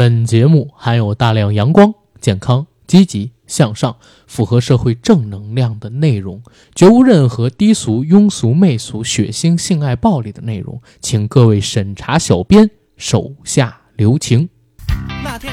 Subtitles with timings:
[0.00, 1.92] 本节目含有大量阳光、
[2.22, 3.94] 健康、积极向上、
[4.26, 6.42] 符合社会正能量的内容，
[6.74, 14.48] 绝无任何低俗、庸俗、媚俗、血腥、性爱、暴力的内容，请各位审查小编手下留情。
[15.22, 15.52] 那天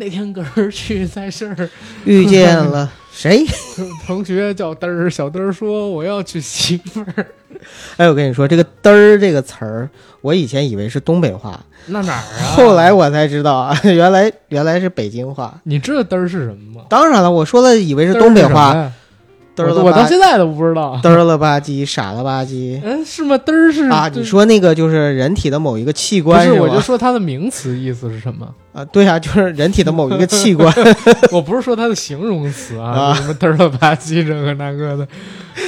[0.00, 1.68] 那天个儿去菜市儿，
[2.04, 3.44] 遇见了谁？
[4.06, 7.26] 同学叫嘚儿，小嘚儿说我要娶媳妇儿。
[7.98, 9.90] 哎，我跟你说，这个“嘚儿”这个词儿，
[10.22, 12.56] 我以前以为是东北话，那哪儿啊？
[12.56, 15.60] 后来我才知道啊，原来原来是北京话。
[15.64, 16.86] 你知道嘚儿是什么吗？
[16.88, 18.90] 当然了，我说的以为是东北话，
[19.64, 21.00] 我我到现在都不知道。
[21.02, 23.36] 嘚儿了吧唧，傻了吧唧 嗯，是吗？
[23.38, 24.08] 嘚儿是啊！
[24.12, 26.52] 你说那个就是人体的某一个器不官是？
[26.52, 28.46] 我就说它的名词意思是什么？
[28.72, 30.72] 啊，对啊，就是人体的某一个器官。
[31.32, 35.04] 我不是说它的形容词啊，啊什么嘚儿了吧唧这个那个的。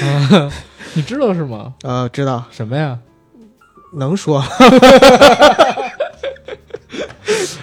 [0.07, 0.51] 啊，
[0.95, 1.73] 你知道是吗？
[1.83, 2.99] 呃，知道什么呀？
[3.95, 4.43] 能说，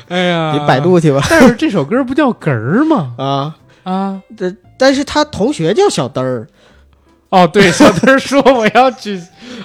[0.09, 0.79] 哎呀，你百。
[0.79, 1.21] 度去吧。
[1.29, 3.13] 但是这首歌不叫哏儿吗？
[3.17, 3.55] 啊，
[3.89, 6.47] 啊，但但是他同学叫小嘚儿
[7.29, 9.17] 哦，对，小嘚儿说我要去。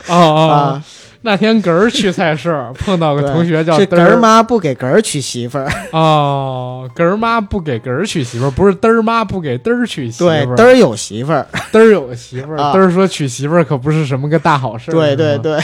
[0.08, 0.84] 哦哦，啊，
[1.22, 10.56] 那天哏儿去菜市儿碰到个同学叫嘚儿妈不给哏儿娶媳妇儿，哦，嗝儿妈不给嗝儿娶媳妇儿，不是嘚儿妈不给嘚儿娶媳妇儿对，儿。
[10.56, 14.94] 嘚儿有媳妇儿，嘚儿有媳妇儿， 啊嘚儿说娶媳妇儿可不是什么个大好事儿。
[14.94, 15.16] 对。
[15.16, 15.58] 对对。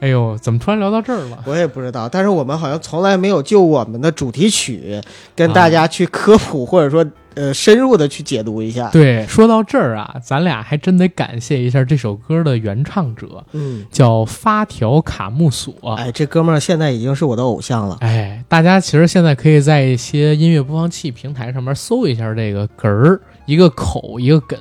[0.00, 1.38] 哎呦，怎么突然聊到这儿了？
[1.46, 5.00] 我也不知道，但是我们好像从来没有就我们的主题曲
[5.36, 8.88] 跟大家去科普，或者说呃深入的去解读一下。
[8.90, 15.94] 对，说到这儿啊，咱俩还真得感谢一下这首歌的原唱者，嗯，叫发条卡木索。
[15.94, 17.98] 哎，这哥们儿现在已经是我的偶像了。
[18.00, 24.56] 哎，大家其实现在可以在一些音乐播放器平台上面搜一下这个“哏儿”，一个口一个哏，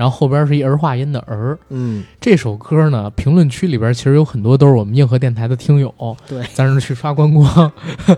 [0.00, 1.58] 然后后边是一儿化音的儿。
[1.68, 5.94] 嗯，这首歌呢，评论区里边其实有很多都是我们硬核电台的听友，
[6.26, 7.70] 对，咱是去刷观光，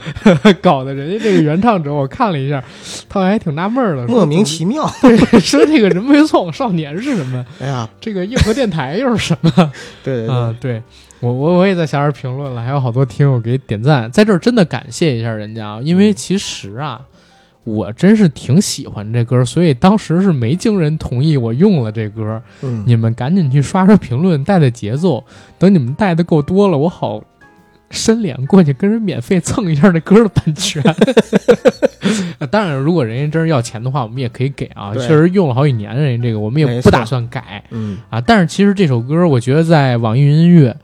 [0.62, 2.62] 搞得人家这个原唱者，我看了一下，
[3.09, 4.88] 他还挺纳闷儿的，莫名其妙。
[5.00, 7.44] 对， 说这个人没错往少年是什么？
[7.59, 9.50] 哎呀，这个硬核电台又是什么？
[10.04, 10.82] 对对对，啊，对
[11.19, 17.00] 我我我也在下边评论了，还有好多听友给点赞，在这儿真的感谢一下人家啊，因为其实啊，
[17.65, 25.23] 我真是挺喜欢这歌，所以当时是没经人同意我用了这歌，嗯，你们赶紧去刷刷评论，带带节奏，
[25.59, 27.22] 等你们带的够多了，我好。
[27.95, 30.83] 伸脸过去跟人免费蹭一下这歌的版权，
[32.39, 34.95] 啊 当然，如果人家真是要钱的话，我们也可以给啊。
[34.95, 37.62] 确实用了好几年，人家这个我们也不打算改。
[37.69, 40.75] 嗯，啊，但是其实这首歌，我觉得在网易云音乐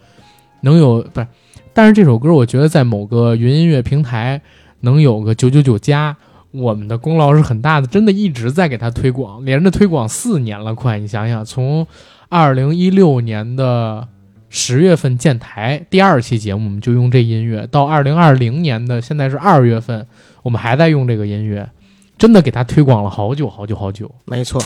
[0.61, 1.27] 能有不是，
[1.73, 4.43] 但是这首歌我觉得在某个云音乐平台
[4.81, 6.15] 能有个九九九加，
[6.51, 11.87] 我们的功劳是很大的，真的一直在给他推广，连着推广四年了，快，你想想，从
[12.29, 14.09] 二零一六年的
[14.49, 20.07] 十月份建台第二期节目，我们就用这音乐，到二零二零年的现在是二月份，
[20.43, 21.69] 我们还在用这个音乐，
[22.17, 24.11] 真的给他推广了好久好久好久。
[24.25, 24.63] 没错。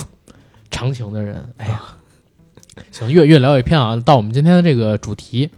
[0.71, 1.83] 长情的人，哎呀，
[2.91, 3.95] 行，越越聊越偏啊。
[3.97, 5.51] 到我们今天的这个主题，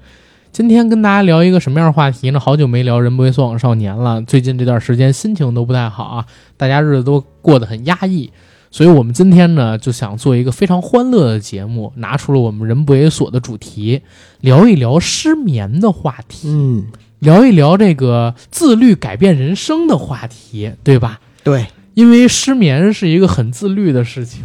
[0.54, 2.38] 今天跟大家聊一个什么样的话题呢？
[2.38, 8.30] 好久没聊《人不为所往少年》了，最近这段时间心情都不太好啊，大家日子都过得很压抑，
[8.70, 14.02] 所以我们今天呢就想做一个非常欢乐的节目，拿出了我们人不为所的主题，
[14.42, 16.86] 聊一聊失眠的话题，嗯，
[17.18, 21.18] 聊一聊这个自律改变人生的话题，对吧？
[21.42, 24.44] 对，因为失眠是一个很自律的事情。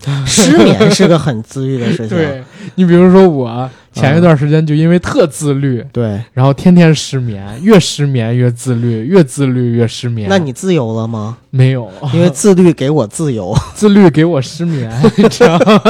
[0.24, 2.08] 失眠是个很自律的事情。
[2.16, 2.42] 对
[2.76, 10.28] 你比如说我前一段时间就因为特自律，对，然后天天失眠，越失眠越自律，越自律越失眠。
[10.28, 11.38] 那你自由了吗？
[11.50, 13.52] 没有，因为自律给我自由。
[13.74, 15.82] 自律给我失眠， 你知道吗？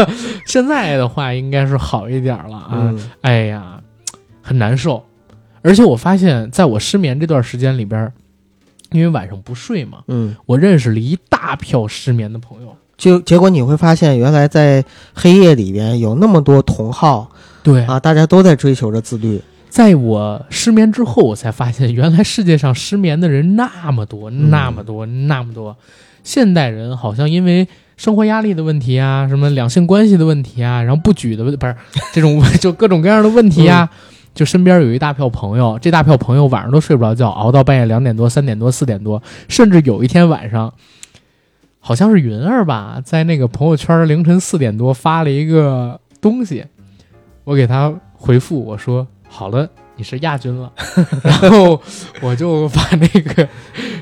[0.46, 2.68] 现在的话应该是好一点了啊。
[2.72, 3.80] 嗯哎呀，
[4.40, 5.04] 很难受。
[5.62, 8.12] 而且我发现，在我失眠这段时间里边儿，
[8.92, 12.74] 因为晚上不睡嘛，嗯，我认识了一大票失眠的朋友。
[12.96, 14.82] 就结果你会发现，原来在
[15.14, 17.30] 黑夜里边有那么多同好
[17.62, 19.40] 对啊，大家都在追求着自律。
[19.68, 25.76] 在我失眠之后，我才发现，原来世界上失眠的人那么多，嗯那么多，那么多。
[26.24, 27.66] 现代人好像因为
[27.96, 31.76] 生活压力的问题啊，什么两性关系的问题啊，然后不举的问不是
[32.12, 33.88] 这种就各种各样的问题啊，
[34.34, 40.72] 就身边有一大票朋友，这大票朋友晚上都睡不着觉，熬到半夜两点多、三点多、四点多，甚至有一天晚上，
[41.78, 46.64] 好像是云儿吧，在那个朋友圈凌晨四点多发了一个东西，
[47.44, 49.68] 我给他回复我说好了。
[49.96, 50.72] 你是亚军了，
[51.22, 51.78] 然后
[52.22, 53.46] 我就把那个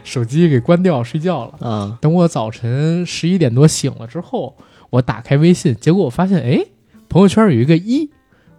[0.05, 1.69] 手机给关掉睡觉了。
[1.69, 4.57] 啊，等我早晨十一点多醒了之后，
[4.91, 6.65] 我打开微信，结果我发现，哎，
[7.09, 8.09] 朋友圈有一个一，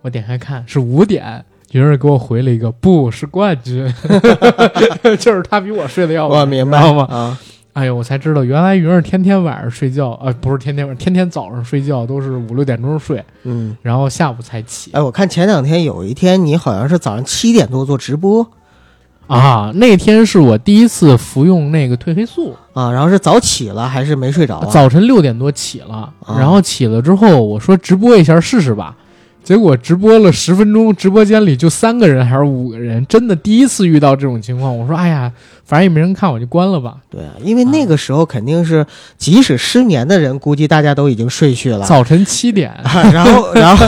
[0.01, 3.87] 我点开看是五点，云儿给我回了一个不是冠军，
[5.17, 7.03] 就是他比我睡得要晚，我明白吗？
[7.09, 7.39] 啊，
[7.73, 18.45] 哎呦，我才知道原来云儿天天晚上睡觉，呃，不是天天晚上，天天早上睡觉都是五六点钟睡，嗯，然后下午才起哎，我看前两天有一天你好像是早上七点多做直播
[19.27, 19.71] 啊。
[19.75, 24.67] 那天是我第一次服用那个褪黑素，啊，然后是早起了还是没睡着啊？
[24.69, 28.95] 早晨六点多起了，啊然后起了之后，我说直播一下试试吧。
[29.43, 34.77] 结果直播了十分钟，直播间里就三个人还是五个人，真的第一次遇到这种情况。
[34.77, 35.31] 我说，哎呀，
[35.65, 36.97] 反正也没人看，我就关了吧。
[37.09, 38.85] 对啊，因为那个时候肯定是，
[39.17, 41.83] 即使失眠的人， 估计大家都已经睡去了。
[41.85, 43.87] 早晨七点，啊然后， 然后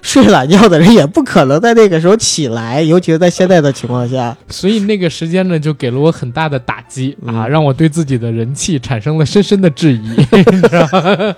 [0.00, 4.36] 睡懒觉的人也不可能在那个时候起来，尤其是在现在的情况下。
[4.48, 10.08] 所以那个时间呢，就给了我很大的打击啊，嗯让我对自己的人气产生了深深的质疑，
[10.52, 11.34] 你知道吗？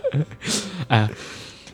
[0.89, 1.09] 哎，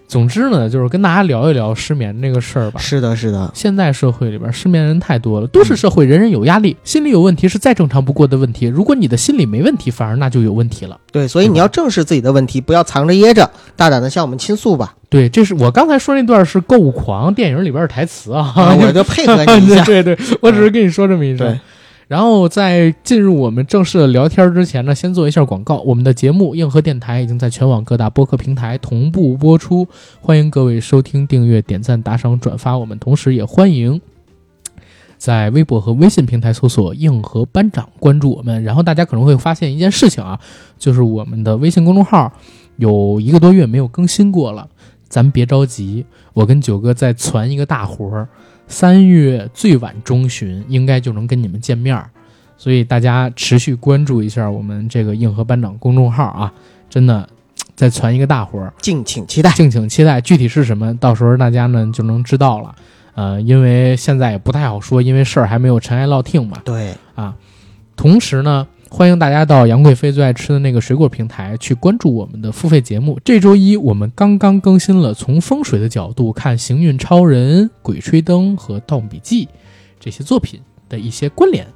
[0.09, 2.81] 总之呢，就是跟大家聊一聊失眠这个事儿吧。
[2.81, 8.67] 是的，是的，现在社会里边失眠人太多了，都市社会人人有压力，心理有问题是再正常不过的问题。
[8.67, 10.99] 如果你的心理没问题，反而那就有问题了。
[11.13, 14.95] 对，所以你要正视自己的问题，不要藏着掖着，大胆的向我们倾诉吧。
[15.11, 19.85] 对，这是我刚才说那段是《购物狂》电影里边的台词啊，啊，我就配合你一下。
[19.87, 21.47] 对对对，我只是跟你说这么一声。
[21.47, 21.61] 对，
[22.09, 25.81] 然后在进入我们正式的聊天之前呢，先做一下广告。
[25.83, 29.87] 我们的节目《硬核电台》已经在全网各大播客平台同步播出，
[30.23, 34.01] 欢迎各位收听、订阅、点赞、打赏、转发我们，同时也欢迎
[35.19, 38.65] 在微博和微信平台搜索“硬核班长”，关注我们。
[38.65, 40.41] 然后大家可能会发现一件事情啊，
[40.79, 42.33] 就是我们的微信公众号
[42.77, 44.67] 有一个多月没有更新过了，
[45.11, 48.29] 咱别着急，我跟九哥在传一个大活儿。
[48.69, 52.09] 三月最晚中旬应该就能跟你们见面儿，
[52.57, 56.53] 所以大家持续关注一下我们这个硬核班长公众号啊，
[56.91, 57.29] 真的
[57.75, 59.51] 再传一个大活儿，敬请期待。
[59.53, 60.21] 敬请期待。
[60.21, 62.75] 具体是什么，到时候大家呢就能知道了。
[63.15, 66.59] 呃，因为现在也不太好说，因为事儿还没有尘埃落定嘛。
[66.65, 67.35] 对啊，
[67.97, 73.21] 同时呢，欢迎大家到杨贵妃最爱吃的那个水果平台去关注我们的付费节目。
[73.25, 79.47] 这周一我们刚刚更新了从风水的角度看《行运超人》《鬼吹灯》和《盗墓笔记》
[80.01, 81.67] 这些作品的一些关联，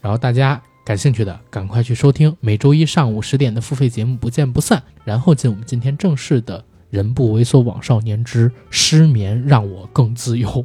[0.00, 0.60] 然后大家。
[0.84, 4.82] 感兴趣的赶快去收听每周一上午十点的付费节目，不见不散。
[5.04, 10.64] 然后进我们今天正式的“人不猥琐枉少年之失眠让我更自由”，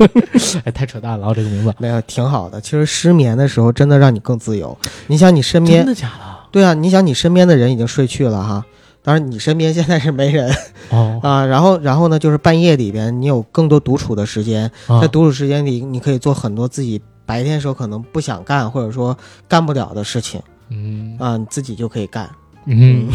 [0.64, 1.34] 哎，太扯淡了啊！
[1.34, 2.60] 这个名字，没有挺好的。
[2.60, 4.76] 其实失眠的时候，真的让你更自由。
[5.08, 6.24] 你想，你身边真的假的？
[6.52, 8.64] 对啊，你想你身边的人已经睡去了哈。
[9.02, 10.54] 当然，你身边现在是没人
[10.90, 11.44] 哦，啊。
[11.44, 14.70] 然后，然后呢，就是半夜里边，你有更多独处的时间。
[14.86, 19.16] 啊在独处时间里，你可以做很多自己白天时候可能不想干或者说
[19.48, 22.30] 干不了的事情嗯啊，你自己就可以干。
[22.66, 23.08] 嗯，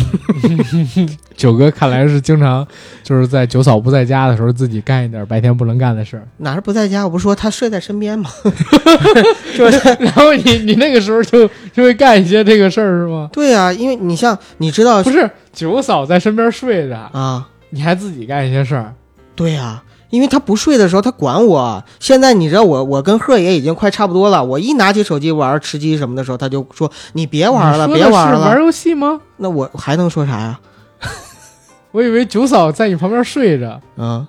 [1.36, 2.68] 九哥看来是经常
[3.04, 7.04] 就是在九嫂不在家的时候自己干一点白天不能干的事儿，哪是不在家？
[7.06, 8.30] 我不是说他睡在身边吗？
[10.00, 13.30] 然后你你那个时候就就会干一些这个事儿是吗？
[13.32, 18.94] 对啊，因为你像你知道不是，九嫂在身边睡着，啊，你还自己干一些事儿，
[19.36, 21.84] 对呀、因为他不睡的时候，他管我。
[22.00, 24.44] 现在你知道我，我跟贺爷已经快差不多了。
[24.44, 28.40] 我一拿起手机玩吃鸡什么的时候，他就说：“你别玩了，别玩了。
[28.40, 29.20] 玩游戏吗？
[29.38, 30.60] 那我还能说啥呀？
[31.92, 34.26] 我以为九嫂在你旁边睡着，嗯，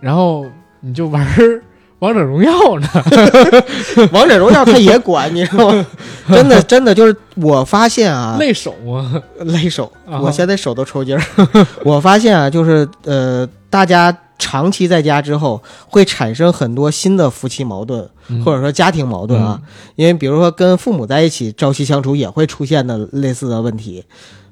[0.00, 0.46] 然后
[0.80, 1.26] 你就玩
[2.04, 2.88] 王者荣耀呢。
[4.12, 5.86] 王者荣耀他也管，你知道吗？
[6.28, 11.22] 真的，真的就是我发现啊，累手啊，累手，啊我现在手都抽筋儿。
[11.84, 19.58] 我发现啊，就是呃，大家长期在家之后，会产生很多新的夫妻矛盾，嗯或者说家庭矛盾啊。
[19.96, 24.04] 因为比如说跟父母在一起朝夕相处，也会出现的类似的问题。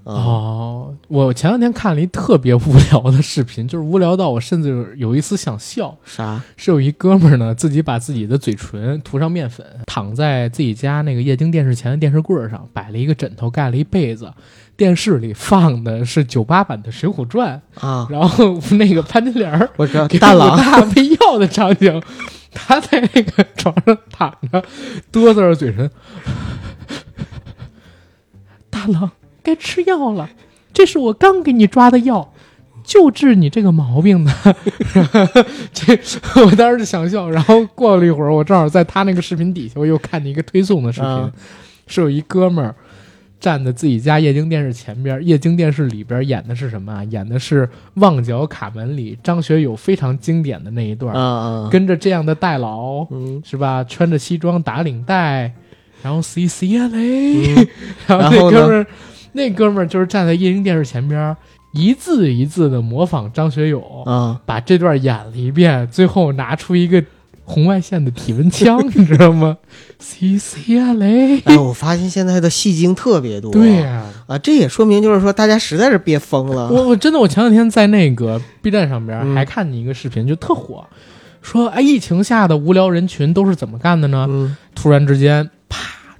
[0.04, 5.96] 啊、哦，我前两天看了一特别无聊的视频，就是无聊到我甚至有一丝想笑。
[6.04, 6.42] 啥？
[6.56, 14.32] 是有一哥们儿呢，自己把自己的嘴唇涂上面粉，躺在自己家那个液晶电视前的电视柜儿上，摆了一个枕头，盖了一被子，
[14.76, 17.62] 电视里放的是九八版的《水浒传。
[17.78, 20.54] 啊》，，然后那个潘金莲儿我知道给大郎。
[20.54, 22.02] 武大喂药的场景，
[22.52, 24.64] 他在那个床上躺着，
[25.12, 25.88] 哆嗦着嘴唇，
[28.68, 29.08] 大郎
[29.42, 30.30] 该吃药了，
[30.72, 32.32] 这是我刚给你抓的药。
[32.84, 34.32] 就治你这个毛病的，
[35.72, 35.96] 这
[36.44, 37.30] 我当时就想笑。
[37.30, 41.32] 然后过了一会儿，我正好在他那个视频底下，我又看见一个推送的视频，啊
[41.86, 42.74] 是有一哥们儿
[43.38, 47.04] 站在自己家液晶电视前边，液晶电视里边演的是什么啊？
[47.04, 53.84] 演的是《旺角卡门》里张学友非常经典的那一段，啊啊，跟着这样的代劳嗯，是吧？
[53.84, 55.52] 穿着西装打领带，
[56.02, 57.54] 然后 C C 啊嘞，
[58.08, 58.86] 然 后然后那哥们儿，
[59.32, 61.36] 那哥们儿就是站在液晶电视前边，
[61.72, 67.02] 一字一字的模仿张学友，啊，把这段演了一遍，最后拿出一个
[67.44, 69.56] 红外线的体温枪， 你知道吗
[69.98, 73.50] ？C C 啊嘞，哎，我发现现在的戏精特别多。
[73.50, 76.68] 对呀、啊，这也说明就是说大家实在是憋疯了。
[76.68, 80.84] 我我真的，我前两天在那个 B 站上边嗯还看见一个视频，就特火，
[81.40, 84.26] 说哎，疫情下的无聊人群都是怎么干的呢？
[84.28, 85.50] 嗯突然之间，啪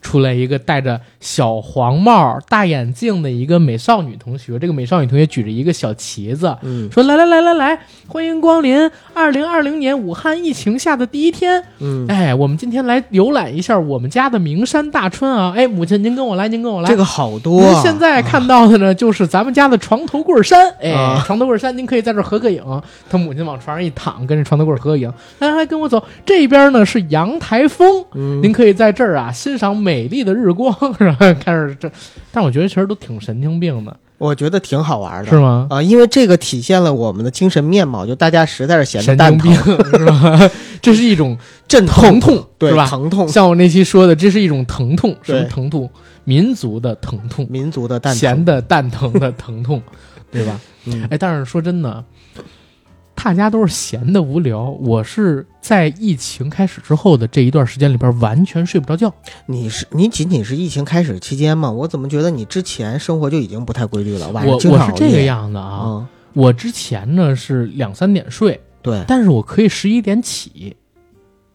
[0.03, 7.79] 出来一个戴着小黄帽、大眼镜的一个美少女同学，这个美少女同学举着一个小旗子，嗯说来来来来来，
[8.09, 11.63] 欢迎光临二零二零年武汉疫情下的第一天。
[11.79, 15.53] 嗯，哎，我们今天来游览一下我们家的名山大川啊！
[15.57, 16.89] 哎，母亲您跟我来，您跟我来。
[16.89, 17.63] 这个好多。
[17.83, 20.69] 现在看到的呢，就是咱们家的床头柜山。
[20.81, 22.63] 哎，啊床头柜山，您可以在这儿合个影。
[23.09, 25.13] 他母亲往床上一躺，跟着床头柜合个影。
[25.39, 26.03] 来来来，跟我走。
[26.27, 31.91] 这边呢是阳台风，嗯，您可以在这儿啊欣赏美丽的日光， 然后开始这，
[32.31, 35.31] 但我觉得其实都挺神经病的，我觉得挺好玩的。
[35.31, 35.67] 是吗？
[35.71, 40.51] 啊，因为这个体现了我们的精神面貌，就大家实在是闲的蛋疼，是吧？
[40.83, 41.37] 这是一种
[41.69, 42.87] 阵疼痛，对是吧？
[42.89, 45.89] 疼痛，像我那期说的，这是一种疼痛，什么疼痛？
[46.25, 49.83] 民族的疼痛，民族的蛋疼闲的蛋疼的疼痛，
[50.31, 50.61] 对吧？
[50.85, 52.05] 嗯哎，但是说真的，
[53.23, 54.69] 大家都是闲的无聊。
[54.81, 59.15] 我是在疫情开始之后的这一段时间里边，完全睡不着觉。
[59.47, 61.71] 你是你仅仅是疫情开始期间吗？
[61.71, 64.29] 我怎么觉得你之前生活就已经不太规律了？
[64.33, 65.63] 晚我我是这个样子啊。
[65.63, 70.77] 啊，我之前呢是两三点睡，对，但是我可以十一点起，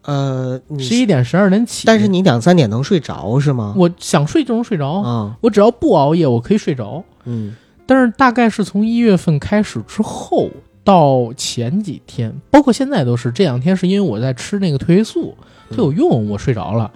[0.04, 1.86] 呃，十一点十二点起。
[1.86, 3.74] 但是你两三点能睡着是吗？
[3.76, 7.04] 我想睡就能睡着，啊，我只要不熬夜，我可以睡着。
[7.24, 10.50] 嗯但是大概是从一月份开始之后
[10.88, 15.36] 到前几天，包括现在都是这两天，是因为我在吃那个褪黑素，
[15.68, 16.90] 它有用，我睡着了。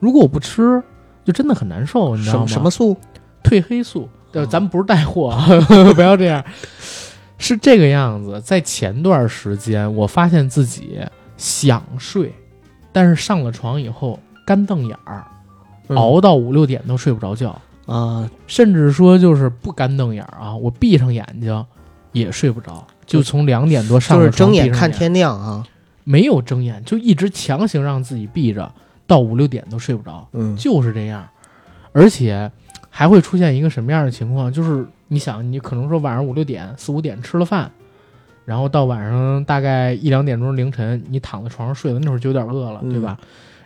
[0.00, 0.82] 如果我不吃，
[1.24, 2.46] 就真的很难受，你知道吗？
[2.48, 2.96] 什么素？
[3.44, 4.08] 褪黑素？
[4.32, 5.46] 呃，哦咱们不是带货啊，
[5.94, 6.44] 不要这样。
[7.38, 10.98] 是这个样子，在前段时间，我发现自己
[11.36, 12.34] 想睡，
[12.90, 15.24] 但是上了床以后干瞪眼儿，
[15.86, 17.56] 嗯熬到五六点都睡不着觉。
[17.86, 21.64] 啊，甚至说就是不干瞪眼儿啊，我闭上眼睛
[22.10, 25.66] 也睡不着，就从两点多上就是睁眼看天亮啊。
[26.08, 28.70] 没有睁眼，就一直强行让自己闭着，
[29.08, 31.26] 到五六点都睡不着，嗯就是这样。
[31.90, 32.48] 而且
[32.88, 34.52] 还会出现一个什么样的情况？
[34.52, 37.68] 就是你想，你可能说晚上五六点、四五点吃了饭，
[38.44, 43.18] 然后到晚上大概一两点钟凌晨，你躺在床上睡了，那会儿就有点饿了，嗯对吧？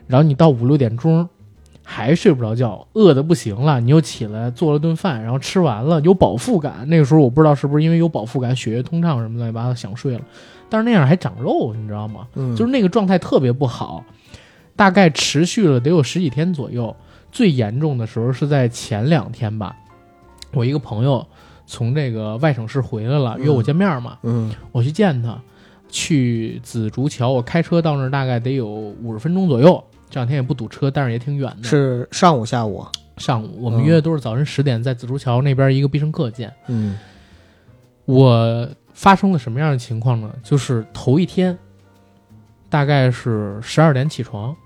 [0.06, 1.28] 然后你到五六点钟
[1.92, 6.88] 还睡不着觉，饿的不行了，你又起来做了顿饭，然后吃完了有饱腹感。
[6.88, 10.20] 那个时候我不知道是不是因为有饱腹感，血液通畅什么乱七八糟想睡了，
[10.68, 12.28] 但是那样还长肉，你知道吗？
[12.36, 14.04] 嗯，就是那个状态特别不好，
[14.76, 16.94] 大概持续了得有十几天左右。
[17.32, 19.74] 最严重的时候是在前两天吧，
[20.52, 21.26] 我一个朋友
[21.66, 25.36] 从这个外省市回来了，嗯约我见面嘛，嗯我去见他，
[25.88, 29.82] 去紫竹桥，我开车到那儿大概得有五十分钟左右。
[30.10, 31.68] 这两天也不堵车，但是也挺远的。
[31.68, 32.84] 是上午下午。
[33.16, 36.50] 上午我们嗯约的都是早晨十点在紫竹桥那边一个必胜客见。
[36.68, 36.98] 嗯
[38.06, 40.32] 我发生了什么样的情况呢？
[40.42, 41.56] 就是头一天，
[42.68, 44.56] 大概是十二点起床，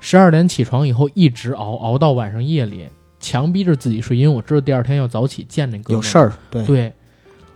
[0.00, 2.88] 十二点起床以后一直熬熬到晚上夜里，
[3.20, 6.92] 强逼着自己睡，因为我知道第二天要早起见那哥们儿有事儿，对，对，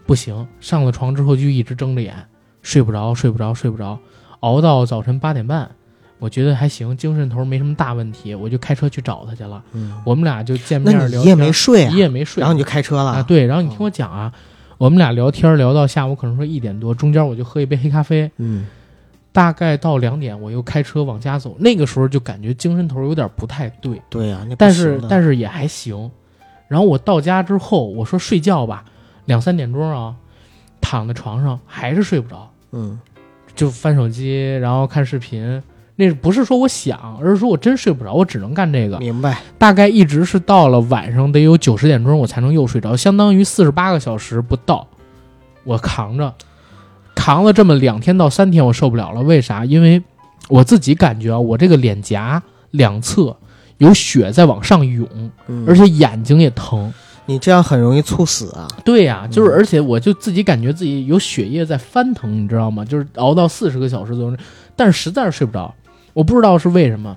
[0.06, 2.14] 不行，上了床之后就一直睁着眼，
[2.62, 3.98] 睡不着，睡不着，睡不着，
[4.40, 5.68] 熬到早晨八点半，
[6.18, 9.62] 我觉得还行，精神头没什么大问题，我就开车去找他去了。
[9.72, 11.92] 嗯，我们俩就见面聊天，一夜没睡啊？
[11.92, 11.96] 一？
[11.96, 13.10] 夜没睡，然后你就开车了？
[13.10, 14.32] 啊，对，然后你听我讲啊，
[14.76, 18.66] 我们俩聊天聊到下午可能说一点多，中间我就喝一杯黑咖啡，嗯。
[19.30, 26.10] 大概到两点我又开车往家走，那个时候就感觉精神头有点不太对，对呀、那不但是但是也还行。
[26.66, 28.84] 然后我到家之后，我说睡觉吧，
[29.26, 30.16] 两三点钟啊，
[30.80, 32.98] 躺在床上还是睡不着，嗯。
[33.54, 35.62] 就翻手机，然后看视频。
[36.00, 38.96] 那不是说我想，而是说我真睡不着，我只能干这个。
[38.98, 44.86] 明白，大概一直是到了晚上得有九十点钟，我才能又睡着，相当于四十八个小时不到，
[45.64, 46.32] 我扛着，
[47.16, 49.20] 扛了这么两天到三天，我受不了了。
[49.22, 49.64] 为啥？
[49.64, 50.00] 因为
[50.48, 52.40] 我自己感觉啊，我这个脸颊
[52.70, 53.36] 两侧
[53.78, 55.08] 有血在往上涌，
[55.48, 56.94] 嗯，而且眼睛也疼。
[57.26, 58.68] 你这样很容易猝死啊。
[58.84, 62.84] 对呀、嗯就是而且我就自己感觉自己有血液在翻腾，你知道吗？
[62.84, 64.36] 就是熬到四十个小时左右，
[64.76, 65.74] 但是实在是睡不着，
[66.18, 67.14] 我不知道是为什么，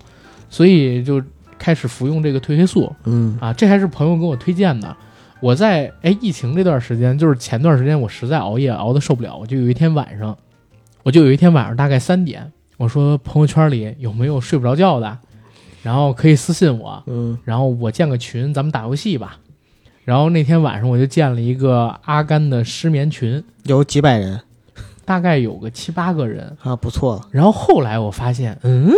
[0.47, 1.19] 所以就
[1.57, 2.95] 开始服用这个褪黑素。
[3.05, 4.95] 嗯啊，这还是朋友给我推荐的。
[5.39, 10.37] 我在哎疫情这段时间，就是前段时间我实在熬夜熬得受不了，我就有一天晚上，
[11.01, 15.17] 我就有一天晚上大概三点，我说朋友圈里有没有睡不着觉的，
[15.81, 19.39] 然后可以私信我，嗯然后我建个群，咱们打游戏吧。
[20.05, 24.41] 然后那天晚上我就建了一个阿甘的失眠群，有几百人
[25.05, 26.55] 大概有个七八个人。
[26.63, 27.27] 啊，不错了。
[27.31, 28.91] 然后后来我发现，嗯，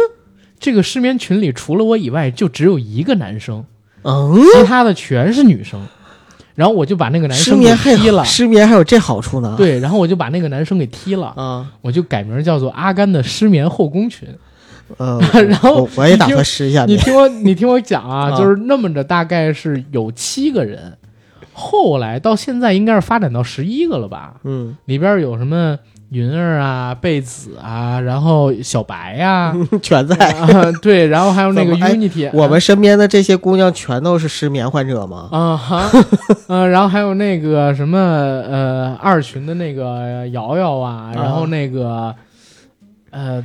[0.59, 3.63] 这个失眠群里除了我以外，就只有一个男生。
[4.03, 5.79] 嗯，其他的全是女生。
[6.55, 9.55] 然后我就把那个男生给踢了，失眠还有这好处呢。
[9.57, 14.29] 对，然后我就把那个男生给踢了，啊，我就改名叫做阿甘的失眠后宫群。
[14.99, 20.95] 嗯，然后我我也打算试一下你听我，你听我讲啊，啊就是那么着，大概是有七个人，
[21.53, 24.35] 后来到现在应该是发展到十一个了吧？
[24.43, 25.79] 嗯，里边有什么
[26.13, 29.51] 云儿啊、贝子啊，然后小白呀、
[29.81, 30.15] 全在。
[30.15, 35.27] 啊，对，然后还有那个 Unity，我们身边的这些姑娘全都是失眠患者吗？
[35.31, 35.89] 啊哈，
[36.47, 42.13] 呃，然后还有那个什么呃二群的那个瑶瑶啊，然后那个
[43.09, 43.43] 呃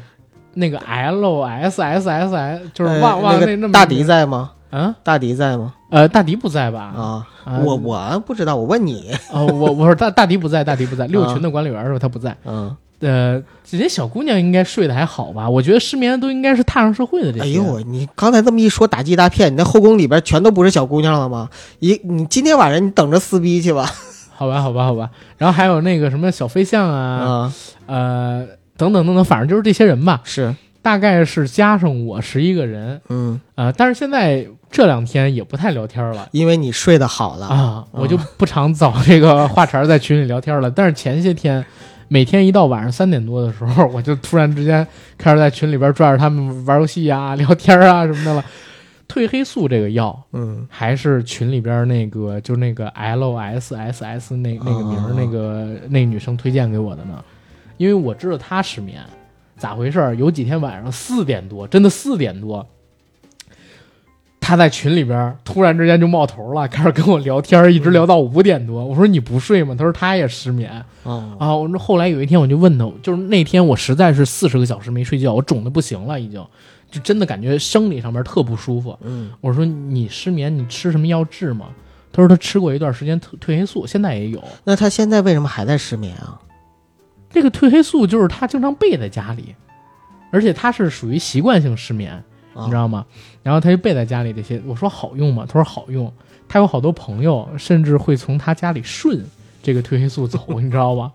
[0.55, 4.51] 那个 L S S S I，就是呃忘忘那那那么个大迪在吗？
[4.71, 5.75] 啊大迪在吗？
[5.91, 6.93] 呃大迪不在吧？
[6.97, 9.11] 啊，啊我我不知道，我问你。
[9.33, 12.37] 哦我我说大大迪不在，大迪不在，六群的管理员说他不在。
[12.45, 15.49] 嗯，呃，这些小姑娘应该睡得还好吧？
[15.49, 17.45] 我觉得失眠的都应该是踏上社会的这些。
[17.45, 21.49] 哎呦，你刚才这么一说打击大片，你那后宫里边全都不是小姑娘了吗？
[21.79, 23.91] 一你今天晚上你等着撕逼去吧。
[24.35, 25.11] 好吧，好吧，好吧。
[25.37, 27.53] 然后还有那个什么小飞象啊，啊，
[27.87, 30.21] 呃，等等等等，反正就是这些人吧。
[30.23, 36.29] 是，大概是加上我十一个人，嗯，呃，但是现在这两天也不太聊天了。
[36.33, 37.47] 因为你睡得好了。
[37.47, 40.71] 啊，我就不常找这个话茬在群里聊天了。
[40.71, 41.65] 但是前些天，
[42.07, 44.87] 每天一到晚上三点多的时候，我就突然之间
[45.19, 48.45] 开始在群里边拽着他们玩游戏啊、聊天啊什么的了。
[49.09, 50.67] 褪黑素这个药嗯。
[50.71, 55.15] 还是群里边那个就那个 L S S S 那那个名儿、哦。
[55.17, 57.25] 那个那女生推荐给我的呢，
[57.79, 59.03] 因为我知道她失眠，
[59.59, 60.15] 咋回事儿？
[60.15, 62.67] 有几天晚上四点多，真的四点多，
[64.41, 68.85] 他在群里边突然之间就冒头了，开始跟我聊天，一直聊到五点多。
[68.85, 69.75] 我说你不睡吗？
[69.77, 71.55] 他说他也失眠嗯，啊。
[71.55, 76.43] 我说后来有一天我就问他，就是那天我实在是四十个小时没睡觉，我肿的不行了，已经
[76.91, 78.99] 就真的感觉生理上面特不舒服。
[79.03, 81.67] 嗯，我说你失眠，你吃什么药治吗？
[82.11, 84.43] 他说他吃过一段时间褪褪黑素，现在也有。
[84.65, 86.41] 那他现在为什么还在失眠啊？
[87.31, 89.55] 这个褪黑素就是他经常备在家里，
[90.31, 92.13] 而且他是属于习惯性失眠，
[92.55, 93.05] 啊你知道吗？
[93.43, 94.61] 然后他就备在家里这些。
[94.67, 95.45] 我说好用吗？
[95.47, 96.13] 他说好用。
[96.51, 99.23] 他有好多朋友甚至会从他家里顺
[99.63, 101.13] 这个褪黑素走，你知道吗？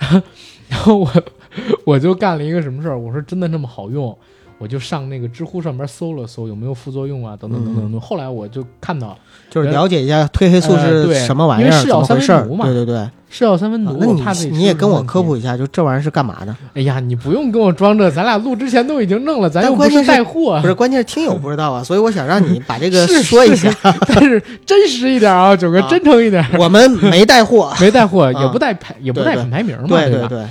[0.68, 1.10] 然后我
[1.86, 2.98] 我就干了一个什么事儿？
[2.98, 4.16] 我说真的那么好用？
[4.58, 8.00] 我就上那个知乎上面搜了搜有没有副作用啊，等等等等。
[8.00, 9.16] 后来我就看到
[9.50, 12.38] 就是了解一下褪黑素是什么玩意儿，是药怎么回事儿？
[12.38, 15.36] 三分毒嘛对对对，是药三分毒，你你也跟我科普。
[15.36, 16.56] 一下，就这玩意儿是干嘛的？
[16.72, 23.70] 哎呀，你不用跟我装这，咱俩录之前都已经弄了，咱又不是带货不，是，关键是听友不知道啊，所以我想让你把这个 说一下。
[24.08, 29.88] 但是真实一点啊，九哥啊真诚一点，我们没带货，没带货，啊也不带牌，也不带品牌名嘛，吧？
[29.88, 30.46] 对对对，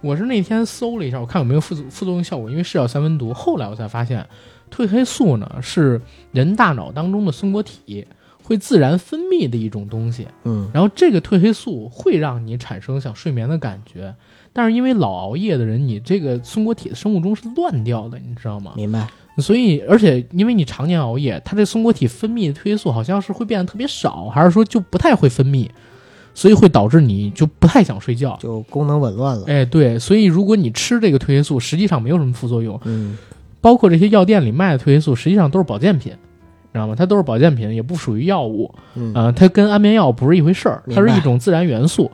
[0.00, 3.34] 我是那天搜了一下，我看有没有副作副作用效果，因为是药三分毒。
[3.34, 4.26] 后来我才发现，
[4.70, 6.00] 褪黑素呢是
[6.32, 8.06] 人大脑当中的松果体
[8.42, 14.14] 会自然分泌的一种东西，嗯然后这个褪黑素会让你产生想睡眠的感觉，
[14.52, 18.72] 但是因为老熬夜的人，你这个松果体的生物钟是乱掉的，你知道吗？
[18.76, 19.06] 明白。
[19.38, 25.68] 所以，而且因为你常年熬夜，它这松果体分泌的褪黑素好像是会变得特别少，还是说就不太会分泌，
[26.38, 28.38] 所以会导致你就不太想睡觉。
[28.40, 29.42] 就功能紊乱了。
[29.48, 33.18] 哎，对，所以如果你吃这个褪黑素，实际上没有什么副作用，嗯
[33.60, 36.12] 包括这些药店里卖的褪黑素，实际上都是保健品，
[36.72, 36.94] 知道吗？
[36.96, 38.72] 它都是保健品，也不属于药物。
[38.94, 42.08] 嗯呃，它跟安眠药不是一回事儿，它是一种自然元素。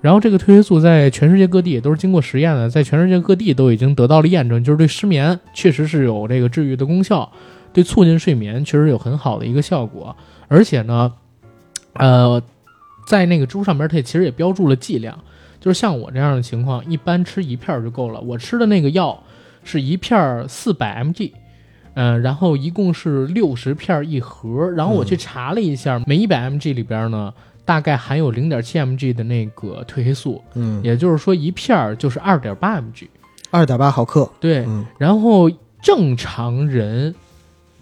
[0.00, 7.30] 然后这个褪黑素在全世界各地也都是经过实验的，在全世界各地都已经得到了验证，就是对失眠确实是有这个治愈的功效，
[7.72, 10.16] 对促进睡眠确实有很好的一个效果。
[10.48, 11.12] 而且呢，
[11.92, 12.42] 呃，
[13.08, 15.18] 在那个猪上边它也其实也标注了剂量，
[15.58, 18.20] 就是像我这样的情况，一般吃一片儿就够了。
[18.20, 19.18] 我吃的那个药
[19.64, 21.32] 是一片儿四百 mg。
[21.94, 27.32] 嗯，然后一共是六十片一盒，然后我去查了一下，每一百 mg 里边呢，
[27.64, 33.08] 大概含有零点七 mg 的那个褪黑素，嗯，也就是说一片儿就是二点八 mg。
[33.50, 37.14] 二点八毫克，对，嗯然后正常人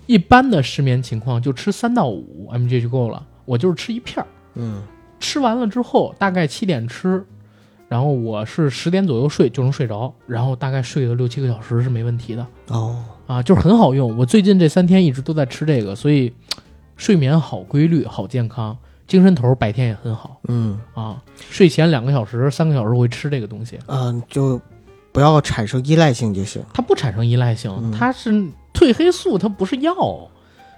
[0.07, 4.81] 一般的失眠情况就吃三到五 mg 就够了，我就是吃一片儿，嗯
[5.19, 7.25] 吃完了之后大概七点吃，
[7.89, 12.47] 然后我是十点左右睡就能睡着，然后大概睡个六七个小时是没问题的。
[12.69, 14.17] 哦，啊，就是很好用。
[14.17, 16.33] 我最近这三天一直都在吃这个，所以
[16.97, 18.77] 睡眠好规律、好健康，
[19.07, 21.23] 精神头儿白天也很好嗯啊。
[21.51, 24.61] 睡前两个小时、三个小时会吃这个东西，嗯、就
[25.13, 26.63] 不要产生依赖性就行。
[26.75, 28.31] 它不产生依赖性，嗯它是
[28.75, 29.95] 褪黑素，它不是药，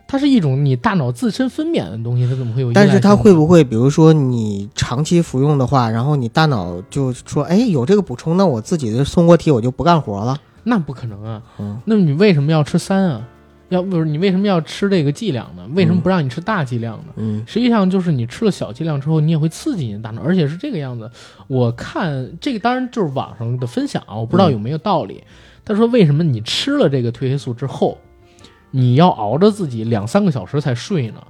[0.09, 2.73] 它是一种你大脑自身分娩的东西，它怎么会有？
[2.73, 10.41] 但是它会不会，比如说你长期服用的话，然后你大脑就说，哎，有这个补充，那我自己的松果体我就不干活了。
[10.65, 11.43] 那不可能啊！
[11.59, 13.29] 嗯那你为什么要吃三啊？
[13.69, 15.63] 要不是你为什么要吃这个剂量呢？
[15.75, 17.13] 为什么不让你吃大剂量呢？
[17.17, 21.11] 嗯实际上就是你吃了小剂量之后，你也会刺激你的大脑，而且是这个样子。
[21.49, 25.23] 我看这个当然就是网上的分享啊，我不知道有没有道理。
[25.67, 27.99] 他说为什么你吃了这个褪黑素之后，
[28.71, 31.23] 你要熬着自己两三个小时才睡呢？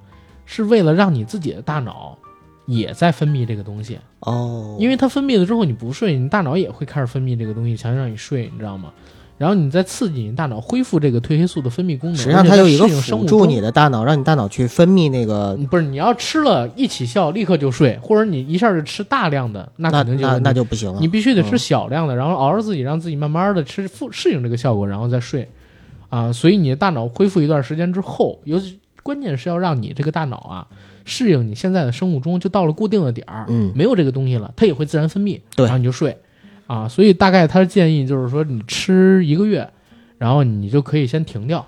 [0.45, 2.17] 是为了让你自己的大脑
[2.65, 8.91] 也在分泌这个东西，哦，因为它分泌了之后你不睡，你大脑也会开始分泌这个东西，想让你睡，你知道吗？
[9.37, 20.99] 然后你再刺激你大脑恢复这个褪黑素的分泌功能，实际上它有一个辅助你的大脑，让你大脑去分泌那个，不是你要吃了一起效立刻就睡，或者你一下就吃大量的，那肯定就有那就不行了。
[20.99, 25.49] 你必须得吃嗯小量的，然后熬着自己，让自己慢慢的吃复适应这个效果，然后再睡，
[26.09, 30.67] 啊，所以你的大脑恢复一段时间之后，尤其关键是要让你这个大脑啊
[31.05, 36.17] 适应你现在的生物钟，就到了固定的点儿，嗯没有这个东西了，它也会自然分泌，对然后你就睡，
[36.67, 39.69] 啊，所以大概他的建议就是说你吃一个月，
[40.19, 41.67] 然后你就可以先停掉，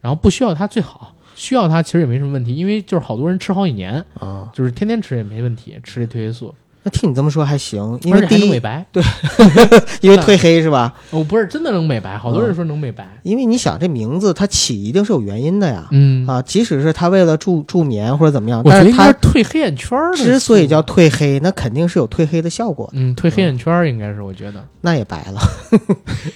[0.00, 8.84] 然后不需要它最好，需要它其实也没什么问题，因为就是好多人吃好几年，啊，就是天天吃也没问题，吃这褪黑素，那听你这么说还行，因为第一，能美白。
[8.90, 9.02] 对
[10.02, 10.92] 因为褪黑是吧？
[11.10, 13.08] 哦，不是真的能美白，好多人说能美白。
[13.22, 15.86] 因为你想这名字它起一定是有原因的呀。
[15.92, 20.12] 嗯，啊，即使是它为了助助眠或者怎么样，但是它褪黑眼圈儿。
[20.16, 24.64] 之所以叫褪黑，那肯定是有褪黑的效果的，嗯褪黑眼圈儿，应该是我觉得。
[24.80, 25.40] 那也白了。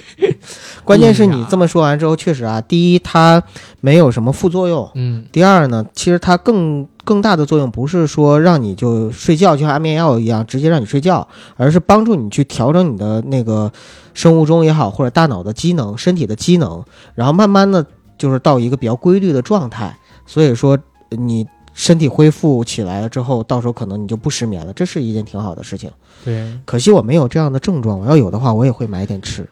[0.84, 3.42] 关键是你这么说完之后，确实啊，第一它
[3.80, 13.70] 没有什么副作用，嗯第二呢，其实它更更大的作用不是说让你就睡觉，就像安眠药一样直接让你睡觉，而是帮助你去调整你的那个
[14.12, 17.86] 生物钟也好，或者大脑的机能、身体的机能，然后慢慢的
[18.18, 19.96] 就是到一个比较规律的状态。
[20.26, 20.76] 所以说
[21.10, 25.88] 你身体恢复起来了之后，到时候可能你就不失眠了，这是一件挺好的事情。
[26.24, 29.48] 对可惜我没有这样的症状，我要有的话，我也会买点吃。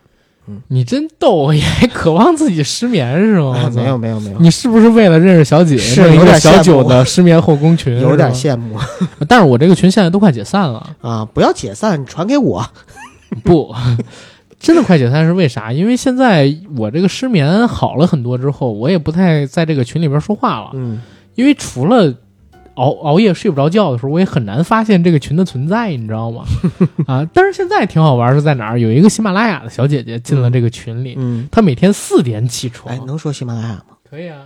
[0.68, 3.70] 你真逗，你还渴望自己失眠是吗？
[3.74, 7.98] 没有，没有没有，你是不是为了认识小姐是有点小九的失眠后宫群？
[8.02, 8.78] 有点羡慕。
[9.28, 10.90] 但是我这个群现在都快解散了。
[11.00, 11.24] 啊！
[11.33, 12.64] 不要解散，你传给我。
[13.42, 13.74] 不，
[14.61, 15.72] 真的快解散是为啥？
[15.72, 20.70] 因为现在我这个失眠好了很多之后，我也不太在这个群里边说话了。
[20.74, 21.00] 嗯
[21.35, 22.14] 因为除了
[22.75, 26.45] 熬熬夜睡不着觉的时候，我也很难发现这个群的存在，你知道吗？
[27.07, 28.81] 啊，但是现在挺好玩，是在哪儿？
[28.81, 32.95] 有一个喜马拉雅的小姐姐进了这个群里，嗯，她每天四点起床。
[32.95, 33.85] 哎，能说喜马拉雅吗？
[34.09, 34.39] 可以啊，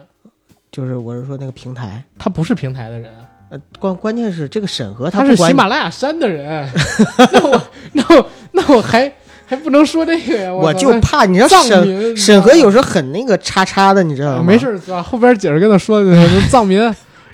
[0.70, 3.10] 就是我是说那个平台，她不是平台的人，
[3.50, 6.68] 呃，关关键是这个审核她是喜马拉雅山的人。
[7.32, 7.62] 那我
[7.92, 9.10] 那我那我还
[9.46, 10.52] 还不能说这个呀？
[10.52, 14.44] 我操就怕你知道藏审审核有时候很那个叉叉的，你知道吗？
[14.46, 14.78] 没事？
[15.02, 16.78] 后边解释跟他说的藏民，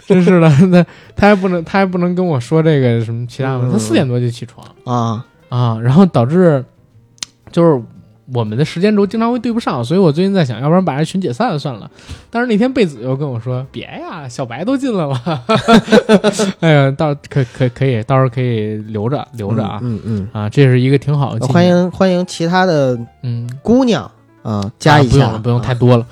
[0.09, 0.85] 真是的， 那
[1.17, 3.73] 他还不能他还不能跟我说这个什么其他的，嗯。
[3.73, 4.67] 他四点多就起床。
[4.85, 6.65] 啊，啊，然后导致
[7.51, 7.81] 就是
[8.33, 11.91] 我们的时间轴经常会对不上，所以我最近在想，要不然把这群解散了算了。
[12.31, 15.43] 但是那天贝子又跟我说，别呀，小白都进来了，
[16.61, 23.49] 哎呀，到可可可以，到时候可以留着留着啊、嗯嗯啊，这是一个挺好的欢迎欢迎其他的嗯。
[23.63, 24.11] 姑娘
[24.43, 26.07] 啊，加一下，啊不用了，不用太多了。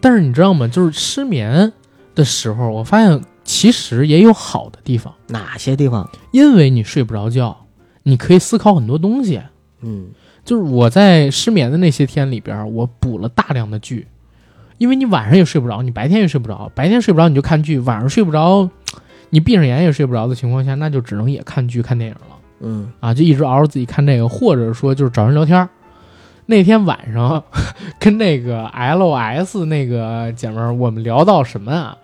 [0.00, 0.66] 但是你知道吗？
[0.68, 1.72] 就是失眠
[2.14, 6.06] 的时候，我发现其实也有好的地方，哪些地方？
[6.32, 7.64] 因为你睡不着觉，
[8.02, 9.40] 你可以思考很多东西。
[9.80, 10.08] 嗯
[10.44, 14.06] 就是我在失眠的那些天里边，我补了大量的剧，
[14.76, 18.68] 因为你晚上也睡不着，你白天也睡不着，白天睡不着你就看剧，晚上睡不着，
[19.30, 22.36] 你闭上眼也睡不着的情况下，那就只能也看剧看电影了。
[22.60, 25.68] 嗯啊，就一直熬着自己看这个，或者说就是找人聊天儿。
[26.46, 27.42] 那天晚上
[28.00, 31.96] 跟那个 LS 那个姐们儿，我们聊到什么啊？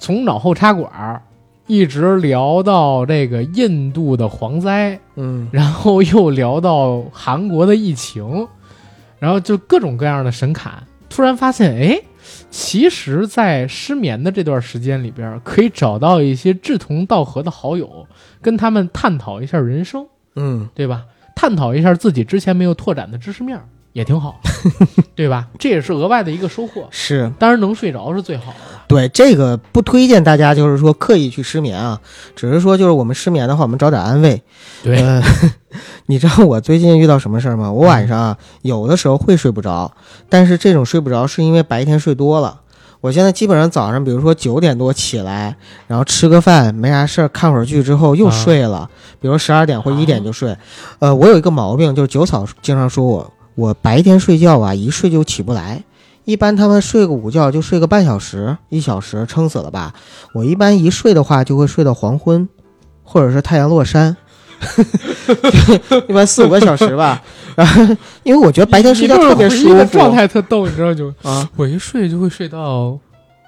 [0.00, 1.22] 从脑后插管儿
[1.68, 8.48] 一直聊到这个印度的蝗灾，嗯 然后又聊到韩国的疫情，
[9.20, 10.82] 然后就各种各样的神侃。
[11.08, 12.00] 突然发现，哎，
[12.50, 18.06] 其实，在失眠的这段时间里边，可以找到一些志同道合的好友，
[18.40, 21.04] 跟他们探讨一下人生，嗯，对吧？
[21.36, 24.40] 探讨一下自己之前没有拓展的知识面儿，也挺好，
[25.14, 25.46] 对吧？
[25.58, 26.86] 这也是额外的一个收获。
[26.90, 28.82] 是当然，能睡着是最好的了。
[28.86, 32.00] 对这个不推荐大家就是说刻意去失眠啊，
[32.34, 34.42] 只是说就是我们失眠的话，我们找点安慰。
[34.82, 35.22] 对，呃，
[36.06, 37.70] 你知道我最近遇到什么事儿吗？
[37.70, 39.92] 我晚上啊，有的时候会睡不着，
[40.28, 42.60] 但是这种睡不着是因为白天睡多了。
[43.00, 50.54] 我现在基本上早上，比如说九点多起来，然后吃个饭，没啥事儿，看会儿剧之后又睡了，比如十二点或一点就睡。
[50.98, 55.82] 呃，我有一个毛病，就是九草经常说我，我白天睡觉啊，一睡就起不来。
[56.24, 59.92] 一般他们睡个午觉就睡个半小时、一小时，撑死了吧？
[60.32, 62.48] 我一般一睡的话就会睡到黄昏，
[63.02, 64.16] 或者是太阳落山，
[66.08, 67.20] 一般四五个小时吧。
[67.56, 71.48] 然后，因为我觉得白天睡觉特别舒服，状态特逗，你知道就啊。
[71.56, 72.96] 我一睡就会睡到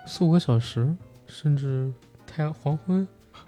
[0.06, 0.88] 四五个小时，
[1.28, 1.88] 甚至
[2.26, 3.06] 太阳黄昏、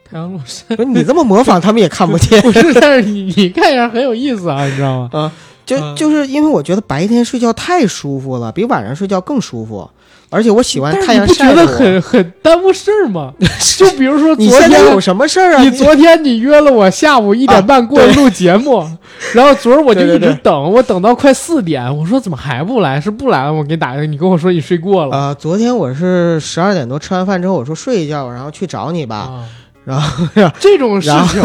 [0.08, 0.76] 太阳落山。
[0.76, 2.40] 不是你这么模仿，他们也看不见。
[2.44, 5.32] 不是，但是你你看一下很有意思啊，你知道吗？
[5.66, 9.88] 就嗯就是因为我觉得白天睡觉太舒服了，比晚上睡觉更舒服，
[10.30, 11.66] 而且我喜欢但是太阳你不觉得。
[11.66, 13.32] 很很耽误事儿吗？
[13.78, 15.62] 就比如说你昨天现在有什么事儿啊？
[15.62, 18.86] 你昨天你约了我下午一点半过来录节目，
[19.34, 23.00] 然后昨儿我就对对对一直等，我等到快四点，我说怎么还不来？
[23.00, 23.52] 是不来了？
[23.52, 25.16] 我给你打个，你跟我说你睡过了。
[25.16, 29.16] 啊、昨天我是十二点多吃完饭之后，我说睡一觉，然后去找你吧。
[29.16, 29.44] 啊，
[29.84, 30.26] 然后，
[30.60, 31.42] 这种事然情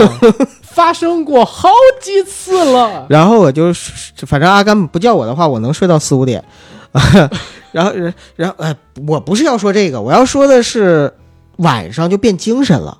[0.80, 1.68] 发生过好
[2.02, 3.06] 几次了。
[3.10, 3.74] 然后我就
[4.26, 6.42] 反正阿甘不叫我的话，我能睡到四五点。
[7.74, 7.92] 然后，
[8.38, 8.74] 然后，哎，
[9.06, 11.14] 我不是要说这个，我要说的是
[11.58, 12.98] 晚上就变精神了，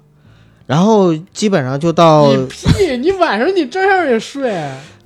[0.68, 2.98] 然后基本上就到你屁！
[2.98, 4.54] 你晚上你照样也睡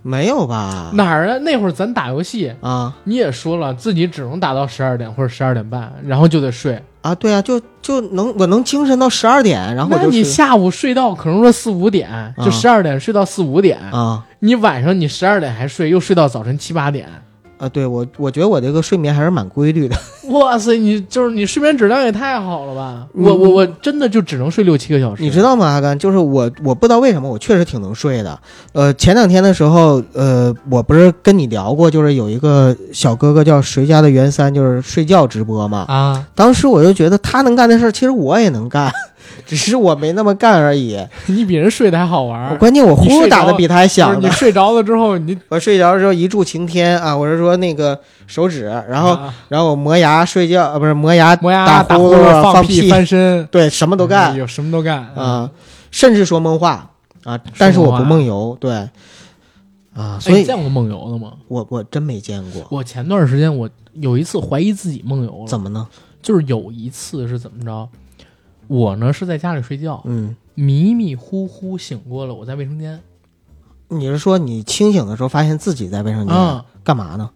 [0.04, 0.92] 没有吧？
[0.94, 1.38] 哪儿啊？
[1.40, 6.80] 那会儿咱打游戏，啊你也说了自己只能打到十二点或者十二点半，然后就得睡。
[7.02, 17.08] 啊，对啊，就就能我能精神到十二点，然后我那你下午睡到可能说四五点，就啊十二点睡到四五点，啊你晚上你十二点还睡，又睡到早晨七八点。
[17.64, 19.96] 啊，对我我觉得我这个睡眠还是蛮规律的。
[20.32, 23.08] 哇塞，你就是你睡眠质量也太好了吧！
[23.14, 25.24] 嗯我我我真的就只能睡六七个小时。
[25.24, 25.98] 你知道吗，阿甘？
[25.98, 28.38] 就是我，我不知道为什么，我确实挺能睡的。
[28.74, 35.86] 呃，前两天的时候，呃，我不是跟你聊过，就是有一个小哥哥叫谁家的袁三，就是睡觉直播嘛。
[35.88, 36.26] 啊？
[36.36, 38.92] 当时我就觉得他能干的事儿，其实我也能干，
[39.46, 41.00] 只是我没那么干而已。
[41.28, 42.58] 你比人睡得还好玩儿。
[42.58, 44.20] 关键我呼噜打的比他还响呢。
[44.24, 47.16] 你睡着了之后，你 我睡着的时候一柱擎天啊！
[47.16, 54.36] 我是说那个手指，然后、啊然后我磨牙睡觉，呃，不是磨牙磨牙、打打呼噜放屁，翻身，对，什么都干。
[54.36, 55.50] 有什么都干啊、
[55.92, 56.90] 甚至说梦话
[57.24, 58.74] 啊，但是我不梦游，对，
[59.94, 61.34] 啊，哎所以你见过梦游的吗？
[61.48, 65.88] 我我真没见过，我前段时间我有一次怀疑自己梦游了，怎么呢？
[66.22, 67.88] 就是有一次是怎么着？
[68.68, 73.00] 我呢是在家里睡觉，嗯，迷迷糊糊醒过了，我在卫生间，
[73.90, 77.30] 你是说你清醒的时候发现自己在卫生间、啊干嘛呢？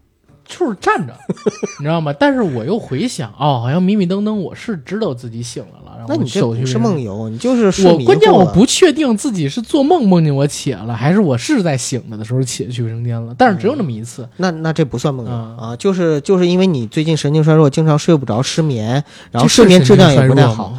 [0.44, 1.14] 就是站着，
[1.78, 2.10] 你知道吗？
[2.18, 13.34] 但是我又回想，哦，好像迷迷瞪瞪，我是知道自己醒了了，然后那你这不是梦游，你就是睡迷我关键我不确定自己是做梦梦见我起来了，还是我是在醒着的时候起来去卫生间了。
[13.36, 20.78] 但是只有那么一次，那那这不算梦游、嗯啊，就是就是因为你最近神经衰弱，经常睡不着，失眠，然后睡眠质量也不太好。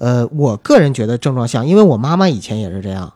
[0.00, 3.12] 呃，我个人觉得症状像，因为我妈妈以前也是这样。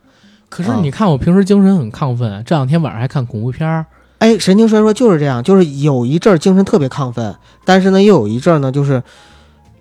[0.49, 3.85] 可是你看我平时精神很亢奋，这两天晚上还看恐怖片儿，
[4.19, 9.01] 哎，神经衰弱就是这样，就是有一阵儿精神特别亢奋，但是呢，又有一阵儿呢，就是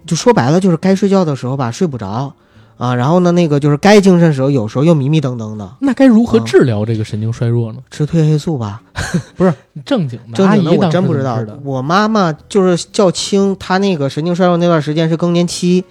[0.07, 2.33] 就说白了，就是该睡觉的时候吧，睡不着
[2.79, 7.79] 啊，然后呢，那个就是该精神时候，有时候又迷迷瞪瞪的，那该如何治疗这个神经衰弱呢？
[7.91, 8.83] 吃褪黑素吧。
[9.85, 15.85] 正经的，正经的我阿姨当时真不知道我妈妈就是较轻，她那个神经衰弱那段时间是更年期，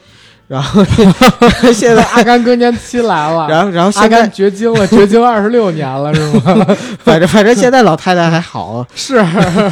[0.54, 0.84] 然后
[1.74, 6.66] 现在，阿甘更年期来了，然后然后阿现在甘绝经了，绝经二十六年了是吗？
[7.00, 9.24] 反正反正现在老太太还好，是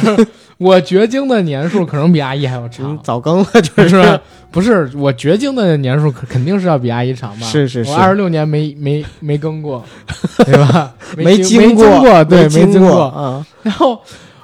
[0.58, 4.20] 我绝经的年数可能比阿姨还要嗯长，，早更了就是是？
[4.50, 7.46] 不是我绝经的年数肯肯定是要比阿姨长吧？
[7.46, 9.82] 是是是我二十六年没没没更过，
[10.44, 10.92] 对吧？
[11.16, 13.44] 没经没过，过，对，没经过啊。
[13.62, 14.00] 然后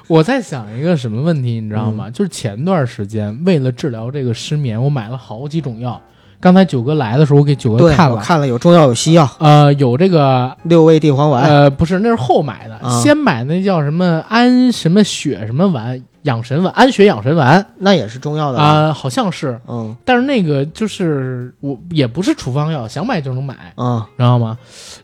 [0.07, 2.09] 我在想一个什么问题，你知道嗯吗？
[2.09, 6.01] 就是前段时间为了治疗这个失眠，我买了好几种药，
[6.41, 13.01] 刚才九哥来的时候，我给九哥，看了，看了有中药有西药，呃，有这个六味地黄丸，呃，不是，那是后买的，啊。
[13.01, 17.65] 先买那叫什么安什么血什么丸，养神丸，安血养神丸。
[17.79, 18.63] 那也是中药的吧？
[18.63, 19.93] 啊、好像是，嗯。
[20.05, 24.57] 但是那个就是我也不是处方药，想买就能买，啊，知道吗？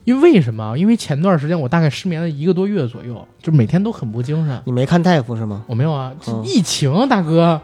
[0.06, 0.78] 因为为什么？
[0.78, 4.62] 因为前段时间我大概失眠了一个多月左右，就每天都很不精神。
[4.64, 5.64] 你没看大夫是吗？
[5.68, 6.42] 我没有啊，嗯。
[6.46, 7.60] 疫情，大哥，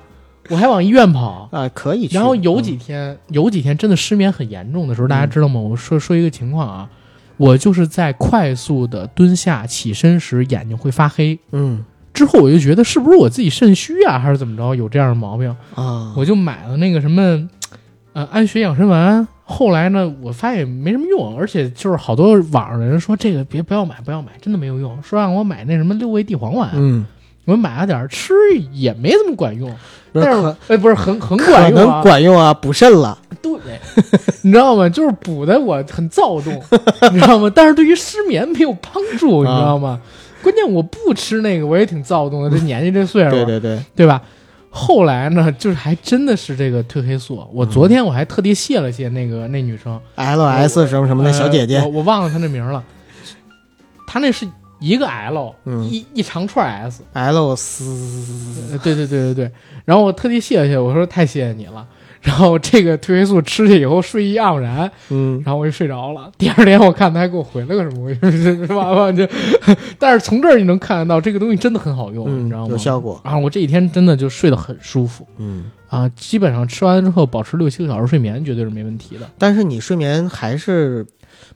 [0.51, 1.49] 我还往医院跑。
[1.51, 2.15] 啊，可以去。
[2.15, 5.59] 然后有嗯几天，有几天真的失眠很严重的时候，大家知道吗？
[5.59, 6.89] 我说说一个情况啊，
[7.37, 11.39] 我就是在快速的蹲下起身时，眼睛会发黑。
[11.51, 11.83] 嗯
[12.13, 17.47] 之后我就觉得是不是我自己肾虚啊，还是怎么着，有这样的毛病，啊，我就买了那个什么，
[18.11, 19.25] 呃，安血养生丸。
[19.45, 25.01] 后来呢，我发现没什么用，而且就是好多网上的人说这个别不要买，不要买，真的没有用。
[25.01, 27.05] 说让我买那什么六味地黄丸，嗯，
[27.45, 28.33] 我买了点吃
[28.71, 29.73] 也没怎么管用，
[30.13, 33.17] 但是哎不是很很管用啊能，管用啊，补肾了。
[33.41, 33.51] 对，
[34.43, 34.87] 你知道吗？
[34.89, 36.53] 就是补的我很躁动，
[37.11, 37.51] 你知道吗？
[37.53, 39.99] 但是对于失眠没有帮助，你知道吗？
[40.43, 42.49] 关键我不吃那个，我也挺躁动的。
[42.49, 44.21] 这 年纪这岁数，对对对，对吧？
[44.69, 47.45] 后来呢，就是还真的是这个褪黑素。
[47.53, 52.81] 我昨天我还特地谢了谢那个那女生 L S 什么什么的小姐呃姐我，我忘了她那名了。
[54.07, 54.47] 她那是
[54.81, 57.03] 一个 L，、嗯一一长串 S。
[57.13, 59.51] L 斯呃对对对对对。
[59.85, 61.87] 然后我特地谢谢，我说太谢谢你了。
[62.21, 66.31] 然后这个褪黑素吃下以后睡意盎然，嗯然后我就睡着了。
[66.37, 69.27] 第二天我看他还给我回了个什么， 是吧吧就，
[69.97, 72.67] 但是从这儿你能看得到这个东西真的很好用，你嗯知道吗？
[72.69, 73.19] 有效果。
[73.23, 73.35] 啊！
[73.37, 81.03] 我这几天真的就睡得很舒服嗯，啊，基本上吃完之后保持六七个小时睡眠绝对是没问题的，但是你睡眠还是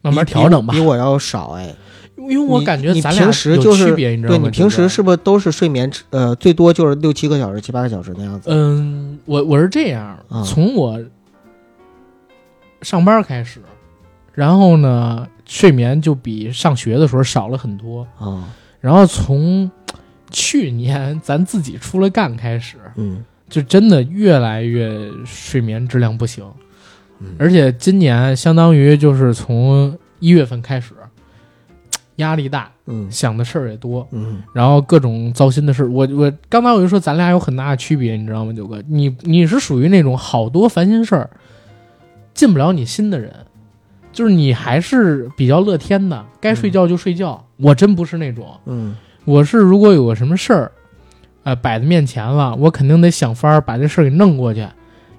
[0.02, 0.80] 慢慢调整吧比。
[0.80, 1.76] 我要少哎。
[2.18, 3.96] 因为我感觉你咱俩平时就是？
[3.96, 8.50] 对你平时是不是都是睡眠呃最多就是六七个小时、七八个小时那样子？
[8.52, 11.00] 嗯，我我是这样，啊从我
[12.82, 13.60] 上班开始，
[14.34, 18.08] 然后呢，睡眠就比上学的时候少了很多。
[18.18, 18.48] 啊，
[18.80, 19.70] 然后从
[20.32, 26.46] 去年咱自己出来干开始，嗯就真的越来越睡眠质量不行，
[27.20, 30.94] 嗯而且今年相当于就是从一月份开始，
[32.18, 35.90] 压力大，嗯想的事儿也多，嗯然后各种糟心的事儿。
[35.92, 38.82] 我我刚才我就说咱俩有很大的区别，你知道吗，九哥？
[38.88, 41.30] 你你是属于那种好多烦心事儿
[42.34, 43.34] 进不了你心的人，
[44.12, 47.46] 就是你还是比较乐天的，该睡觉就睡觉。
[47.58, 50.72] 我真不是那种，嗯我是如果有个什么事儿，
[51.44, 54.66] 呃，摆在面前了，我肯定得想法儿把这事儿给弄过去，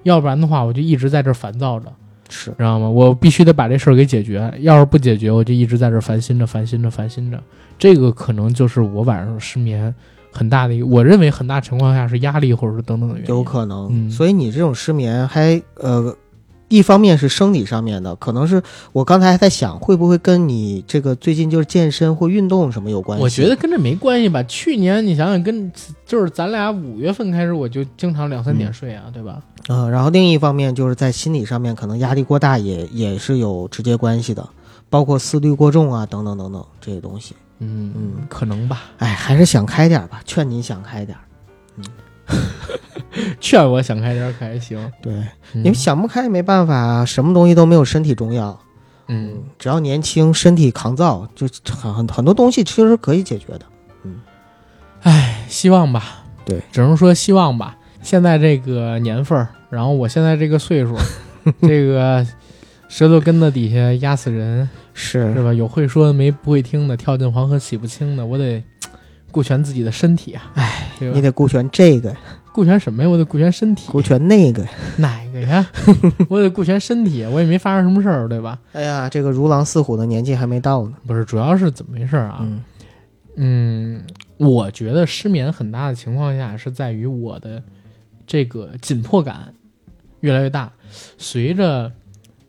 [0.03, 1.91] 要不然的话，我就一直在这儿烦躁着。
[2.29, 2.89] 是知道吗？
[2.89, 7.41] 我必须得把这事儿给解决，要是不解决，我就一直在这儿烦心着、烦心着、烦心着。
[7.77, 9.93] 这个可能就是我晚上失眠
[10.31, 13.35] 很大的一个，我认为很大情况下是压力或者是等等的原因。
[13.35, 13.87] 有可能。
[13.91, 16.15] 嗯所以你这种失眠还呃。
[16.69, 23.23] 一方面是生理上面的，可能是我刚才还在想，会不会跟你这个最近就是健身或运动什么有关系？
[23.23, 24.43] 我觉得跟这没关系吧。
[24.43, 25.71] 去年你想想跟，
[26.05, 29.41] 就是咱俩五月份开始，我就经常两三点睡啊，对吧？
[29.67, 34.47] 啊、然后另一方面就是在心理上面，可能压力过大也也是有直接关系的，
[34.89, 37.35] 包括思虑过重啊，等等等等这些东西。
[37.59, 38.83] 嗯嗯可能吧。
[38.99, 41.21] 哎，还是想开点吧，劝你想开点儿。
[43.39, 45.13] 劝我想开点儿可还行，对，
[45.53, 48.59] 嗯你们想不开没办法啊，什么东西都没有身体重要。
[49.07, 53.61] 嗯，只要年轻，身体抗造，就很很很多东西其实可以解决的。
[54.03, 54.19] 嗯
[55.01, 56.25] 唉，希望吧。
[56.45, 57.77] 对，只能说希望吧。
[58.01, 60.95] 现在这个年份儿，然后我现在这个岁数，
[61.63, 62.25] 这个
[62.89, 65.53] 舌头根子底下压死人，是是，吧？
[65.53, 68.61] 有会说的没不会听的，跳进黄河洗不清的，我得
[69.37, 70.51] 顾全自己的身体啊！
[70.55, 72.11] 哎，你得顾全这个，
[72.51, 73.07] 顾全什么呀？
[73.07, 73.87] 我得顾全身体。
[73.91, 74.65] 顾全那个。
[74.97, 75.63] 哪个呀？
[76.27, 78.57] 我得顾全身体，我也没发生什么事儿，对吧？
[78.73, 80.93] 哎呀，这个如狼似虎的年纪还没到呢。
[81.05, 82.39] 不是，主要是怎么回事啊？
[82.41, 82.63] 嗯
[83.35, 84.03] 嗯，
[84.37, 87.61] 我觉得失眠很大的情况下是在于我的
[88.25, 89.53] 这个紧迫感
[90.21, 90.71] 越来越大，
[91.19, 91.91] 随着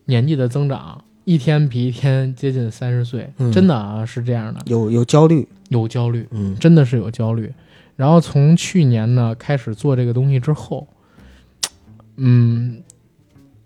[0.06, 5.46] 年纪的增长，一天比一天接近三十岁，嗯真的啊是这样的，有有焦虑。
[5.68, 7.52] 有焦虑，嗯真的是有焦虑。
[7.96, 10.88] 然后从去年呢开始做这个东西之后，
[12.16, 12.82] 嗯，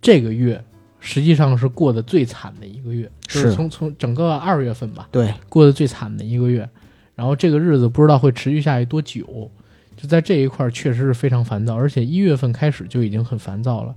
[0.01, 0.61] 这个月
[0.99, 6.69] 实际上是过得最惨的一个月，就是是从从整个二月份吧，对，过得最惨的一个月，
[7.15, 9.49] 然后这个日子不知道会持续下去多久，
[9.97, 13.95] 就在这一块儿确实是非常烦躁，而且一月份开始就已经很烦躁了。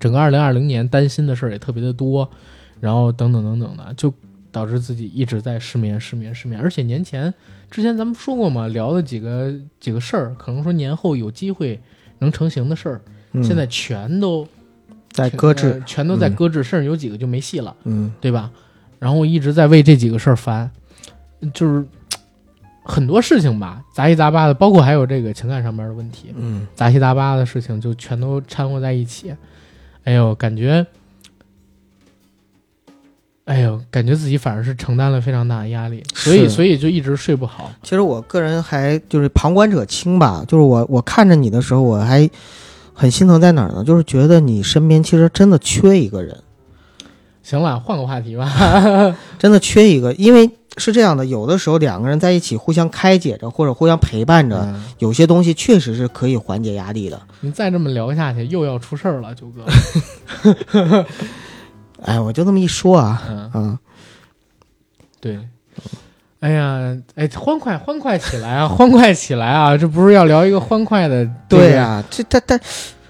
[0.00, 2.28] 整个二零二零年担心的事儿也特别的多，
[2.80, 4.12] 然后等等等等的，就
[4.50, 6.60] 导致自己一直在失眠、失眠、失眠。
[6.60, 7.32] 而且年前
[7.70, 11.78] 之前咱们说过嘛，聊的几个几个事儿，可能说年后有机会
[12.18, 13.00] 能成型的事儿，
[13.32, 13.44] 嗯。
[13.44, 14.48] 现在全都
[15.10, 15.72] 在搁置。
[15.72, 16.34] 呃，全都在嗯。
[16.34, 18.12] 搁置，甚至有几个就没戏了，嗯。
[18.20, 18.50] 对吧？
[18.98, 20.70] 然后我一直在为这几个事儿烦，
[21.54, 21.86] 就是
[22.82, 29.32] 很多事情吧，杂七杂八的，包括还有这个情感上面的问题，嗯，杂七杂八的事情就全都掺和在一起。
[30.04, 30.86] 哎呦，感觉，
[33.44, 37.70] 哎呦，感觉自己反而是承担了非常大的压力，所以所以就一直睡不好。
[37.82, 42.28] 其实我个人还就是旁观者清吧，就是我我看着你的时候，我还
[42.94, 43.84] 很心疼在哪儿呢？
[43.84, 46.36] 就是觉得你身边其实真的缺一个人，
[47.42, 48.50] 行了，换个话题吧。
[49.38, 57.20] 真的缺一个，因为是这样的，有的时候两个人在一起互相开解着或者互相陪伴着，嗯有些东西确实是可以缓解压力的。
[57.40, 61.04] 你再这么聊下去，又要出事儿了，九哥。
[62.02, 63.78] 哎，我就这么一说啊，嗯，啊，
[65.20, 65.38] 对。
[66.40, 69.76] 哎呀，哎，欢快欢快起来啊，欢快起来啊！
[69.76, 71.28] 这不是要聊一个欢快的？
[71.46, 72.58] 对呀、这但但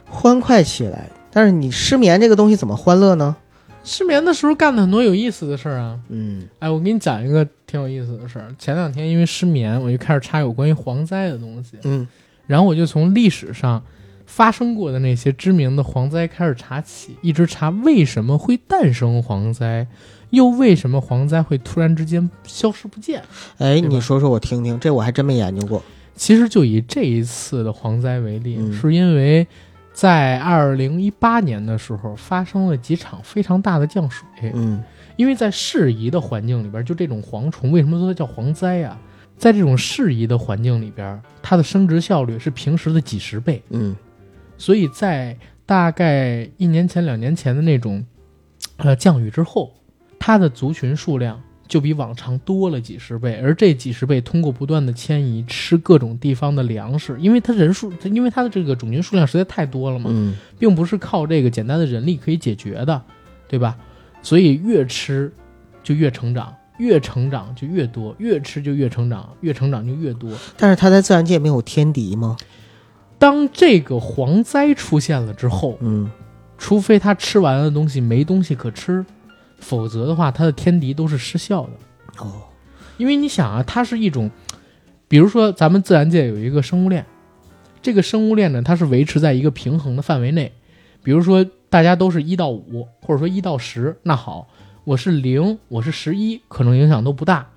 [0.05, 3.37] 欢快起来，但是你失眠这个东西怎么欢乐呢？
[3.83, 5.99] 失眠的时候干了很多有意思的事儿啊。
[6.09, 8.55] 嗯哎，我给你讲一个挺有意思的事儿。
[8.59, 12.07] 前两天因为失眠，我就开始查有关于蝗灾的东西，嗯
[12.47, 13.83] 然后我就从历史上
[14.27, 19.87] 发生过的那些知名的蝗灾开始查起，一直查为什么会诞生蝗灾，
[20.31, 23.23] 又为什么蝗灾会突然之间消失不见。
[23.59, 25.83] 哎，你说说我听听，这我还真没研究过。
[26.17, 29.47] 其实就以这一次的蝗灾为例，嗯是因为
[29.93, 34.27] 在二零一八年的时候发生了几场非常大的降水。
[34.55, 34.83] 嗯。
[35.17, 38.97] 因为在适宜的环境里边，就这种蝗虫，为什么说它叫蝗灾呀、
[39.37, 43.95] 在这种适宜的环境里边，它的生殖效率是平时的几十倍，嗯。
[44.57, 45.37] 所以在
[45.67, 48.03] 大概一年前、两年前的那种
[48.79, 49.75] 呃降雨之后，
[50.19, 51.39] 它的族群数量
[51.71, 63.01] 就比往常多了几十倍，而这几十倍通过不断的迁移，吃各种地方的粮食，因为它人数，因为它的这个种群数量实在太多了嘛，嗯并不是靠这个简单的人力可以解决的，
[63.49, 63.79] 对吧？
[64.21, 65.33] 所以越吃
[65.85, 70.29] 就越成长，越成长就越多，越吃就越成长，越成长就越多。
[70.57, 72.37] 但是它在自然界没有天敌吗？
[73.17, 76.11] 当这个蝗灾出现了之后，嗯
[76.59, 79.07] 除非它吃完了的东西没东西可吃，
[79.61, 82.25] 否则的话，它的天敌都是失效的。
[82.25, 82.43] 哦
[82.97, 84.31] 因为你想啊，它是一种，
[85.09, 87.07] 比如说咱们自然界有一个生物链，
[87.81, 90.53] 这个生物链呢，它是维持在一个平衡的范围内。
[91.03, 94.49] 比如说大家都是一到五，或者说一到十，那好，
[94.85, 97.49] 我是零，我是十一，可能影响都不大。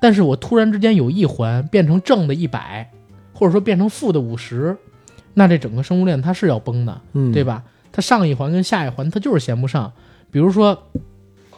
[0.00, 2.88] 但是我突然之间有一环变成正的一百，
[3.32, 4.76] 或者说变成负的五十，
[5.34, 7.00] 那这整个生物链它是要崩的。
[7.14, 7.42] 嗯，对？
[7.42, 7.64] 吧？
[7.90, 9.92] 它上一环跟下一环它就是衔不上。
[10.30, 10.80] 比如说，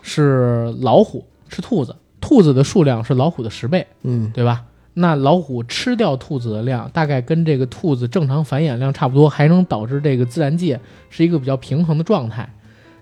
[0.02, 4.64] 是老虎吃兔子，兔子的数量是老虎的十倍，嗯对吧？
[4.94, 12.48] 那老虎吃掉兔子的量，大概跟这个兔子正常繁衍量差不多，还能导致这个自然界是一个比较平衡的状态。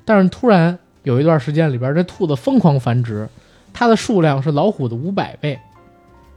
[0.04, 3.28] 但是突然有一段时间里边，这兔子疯狂繁殖，
[3.72, 5.58] 它的数量是老虎的五百倍。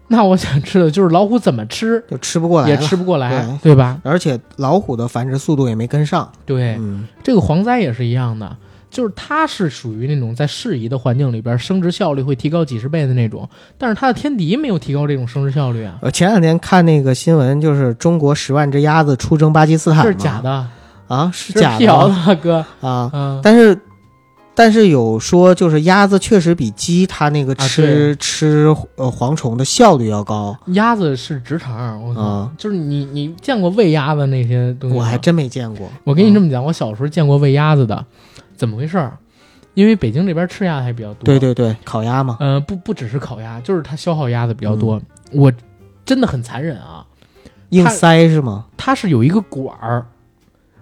[0.07, 3.99] 那我想知道，就是老虎怎么吃就吃不过来，也吃不过来，对对吧？
[4.03, 6.31] 而且老虎的繁殖速度也没跟上。
[6.45, 8.55] 对，嗯这个蝗灾也是一样的，
[8.89, 20.67] 就是它是属于那种在适宜的环境里边生殖效率会提高几十倍的那种，但是它的天敌没有提高这种生殖效率啊，我前两天看那个新闻，就是中国十万只鸭子出征巴基斯坦，这是假的，
[21.07, 21.73] 啊，是假的。
[21.73, 23.09] 是辟谣的，哥，啊。
[23.13, 23.79] 嗯，但是
[24.55, 30.57] 但是有说，就是鸭子确实比鸡它那个啊吃、吃呃蝗虫的效率要高。
[30.73, 32.51] 鸭子是直肠，我靠，啊。
[32.57, 34.97] 就是你你见过喂鸭子那些东西？
[34.97, 35.87] 我还真没见过。
[36.03, 38.05] 我跟你这么讲，我小时候见过喂鸭子的，
[38.59, 39.17] 怎么回事儿？
[39.73, 42.35] 因为北京这边吃鸭子还比较多，对，对对，烤鸭嘛。
[42.41, 45.01] 呃，不不只是烤鸭，就是它消耗鸭子比较嗯多，
[45.31, 45.53] 我
[46.03, 47.05] 真的很残忍啊，
[47.69, 48.65] 硬它塞是吗？
[48.75, 50.05] 它是有一个管儿，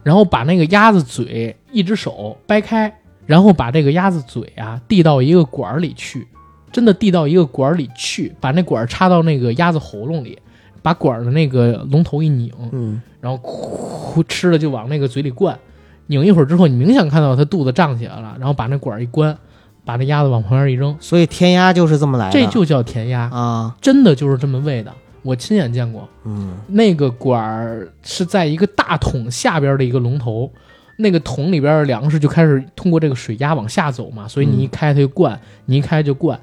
[0.01, 2.91] 然后把那个鸭子嘴一只手掰开，
[3.28, 6.28] 然后把这个鸭子嘴啊递到一个管儿里去，
[6.71, 10.39] 真的递到一个管儿里去，把那管儿插到那个鸭子喉咙里，
[10.82, 15.59] 把管儿的那个龙头一拧，嗯，然后呼吃了就往那个嘴里灌，
[16.08, 19.38] 拧一会儿之后，你明显看到它肚子胀起来了，然后把那管儿一关，
[19.86, 22.32] 把那鸭子往旁边一扔，所以填鸭就是这么来的。
[22.32, 26.08] 这就叫填鸭，啊，真的就是这么喂的，我亲眼见过。
[26.26, 30.51] 嗯那个管儿是在一个大桶下边的一个龙头，
[30.97, 36.39] 那个桶里边的粮食就开始通过这个水压往下走嘛，所以你一开它就灌，你一开就灌。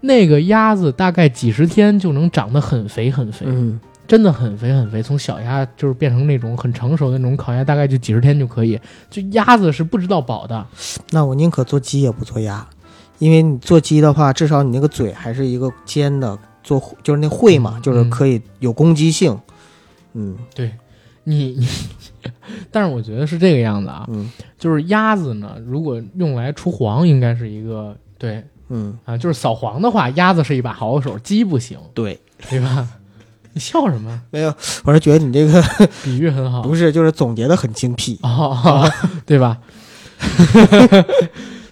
[0.00, 8.80] 那个鸭子大概几十天就能长得很肥很肥，嗯，真的很肥很肥，从小鸭就是变成那种很成熟的那种烤鸭，大概就几十天就可以。
[9.10, 10.66] 就鸭子是不知道饱的，
[11.10, 12.66] 那我宁可做鸡也不做鸭，
[13.18, 19.38] 因为你做鸡的话，至少你那个嘴还是一个尖的，做就是那喙嘛，嗯就是可以有攻击性。
[20.14, 20.72] 嗯对，
[21.24, 21.68] 你你，
[22.70, 32.88] 但是我觉得是这个样子啊，嗯就是鸭子呢，如果用来除黄，应该是一个对嗯，啊，就是扫黄的话，鸭子是一把好手，鸡不行，对，对吧？
[33.52, 34.20] 你 笑什么？
[34.30, 35.62] 没有，我是觉得你这个
[36.04, 38.18] 比喻很好， 不是，就是总结的很精辟。
[38.22, 38.90] 哦，
[39.26, 39.58] 对吧？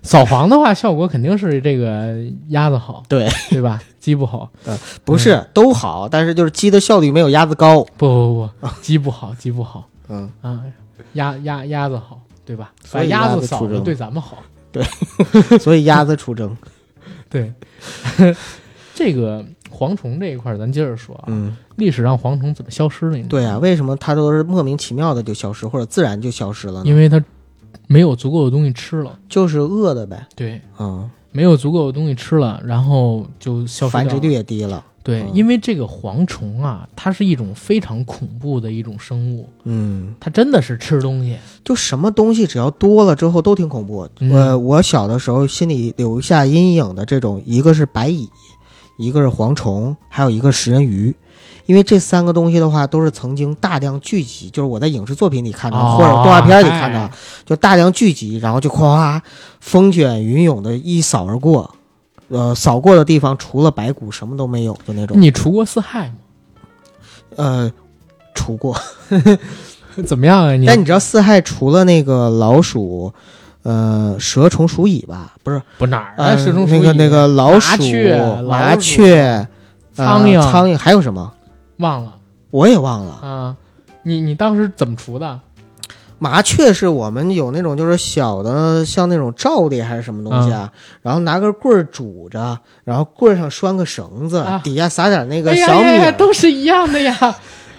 [0.02, 2.14] 扫黄的话，效果肯定是这个
[2.48, 3.80] 鸭子好，对对吧？
[3.98, 4.48] 鸡不好，
[5.04, 7.82] 不是都好，但是就是鸡的效率没有鸭子高。
[7.96, 10.60] 不不不，鸡不好，鸡不好嗯，啊，
[11.14, 12.70] 鸭鸭鸭子好，对吧？
[12.84, 14.38] 把所以鸭鸭子扫征对咱们好，
[14.70, 14.84] 对
[15.58, 16.56] 所以鸭子出征。
[17.28, 17.52] 对。
[18.94, 21.24] 这个蝗虫这一块儿，咱接着说啊。
[21.28, 23.16] 嗯，历史上蝗虫怎么消失的？
[23.16, 26.84] 你知道吗对啊，，为什么它都是莫名其妙的就消失，或者自然就消失了呢？
[26.86, 27.22] 因为它
[27.86, 29.18] 没有足够的东西吃了。
[29.28, 30.26] 就是饿的呗。
[30.34, 34.84] 对，嗯，没有足够的东西吃了，然后就消失繁殖率也低了。
[35.02, 41.36] 对，嗯因为这个蝗虫啊，它是一种非常恐怖的一种生物，嗯，它真的是吃东西。
[41.64, 44.08] 就什么东西只要多了之后都挺恐怖。
[44.18, 48.28] 嗯呃，我小的时候心里留下阴影的这种，一个是白蚁，
[48.96, 51.14] 一个是蝗虫，还有一个食人鱼。
[51.66, 57.10] 因为这三个东西的话，都是曾经大量聚集，就是我在影视作品里看到，哦或者动画片里看到哎，
[57.44, 59.20] 就大量聚集，然后就哗，
[59.58, 61.74] 风卷云涌的一扫而过，
[62.28, 65.20] 呃，扫过的地方除了白骨什么都没有的那种。
[65.20, 66.14] 你除过四害吗？
[67.34, 67.72] 呃，
[68.32, 68.80] 除过，
[70.06, 70.52] 怎么样啊？
[70.54, 73.12] 你但你知道四害除了那个老鼠，
[73.66, 75.32] 呃，蛇虫鼠蚁吧？
[75.42, 76.14] 不是，不哪儿啊？
[76.18, 79.48] 呃蛇虫鼠蚁那个那个老麻鼠、雀麻雀、
[79.92, 81.32] 苍蝇呃苍蝇还有什么？
[81.78, 82.14] 忘了
[82.52, 83.12] 我也忘了。
[83.14, 83.56] 啊？
[84.04, 85.40] 你你当时怎么除的？
[86.18, 90.70] 麻雀是我们有那种就是小的，像那种罩的还是什么东西啊，
[91.02, 95.94] 然后拿根棍儿拄着，然后棍儿上拴个绳子，啊底下撒点那个小米儿。
[95.96, 97.34] 呀呀，都是一样的呀。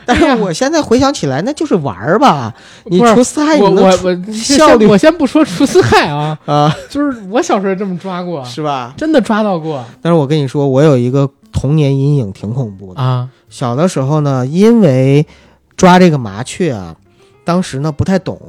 [0.07, 2.53] 但是我现在回想起来，那就是玩儿吧？
[2.85, 8.93] 你不是除四害，我我我效率我先不说除四害啊， 啊，就是我小时候也这么抓过，是吧？
[8.95, 13.01] 真的抓到过但是我跟你说，我有一个童年阴影，挺恐怖的。
[13.01, 13.27] 啊。
[13.49, 15.27] 小的时候呢，因为
[15.75, 16.95] 抓这个麻雀啊，
[17.43, 18.39] 当时呢不太懂，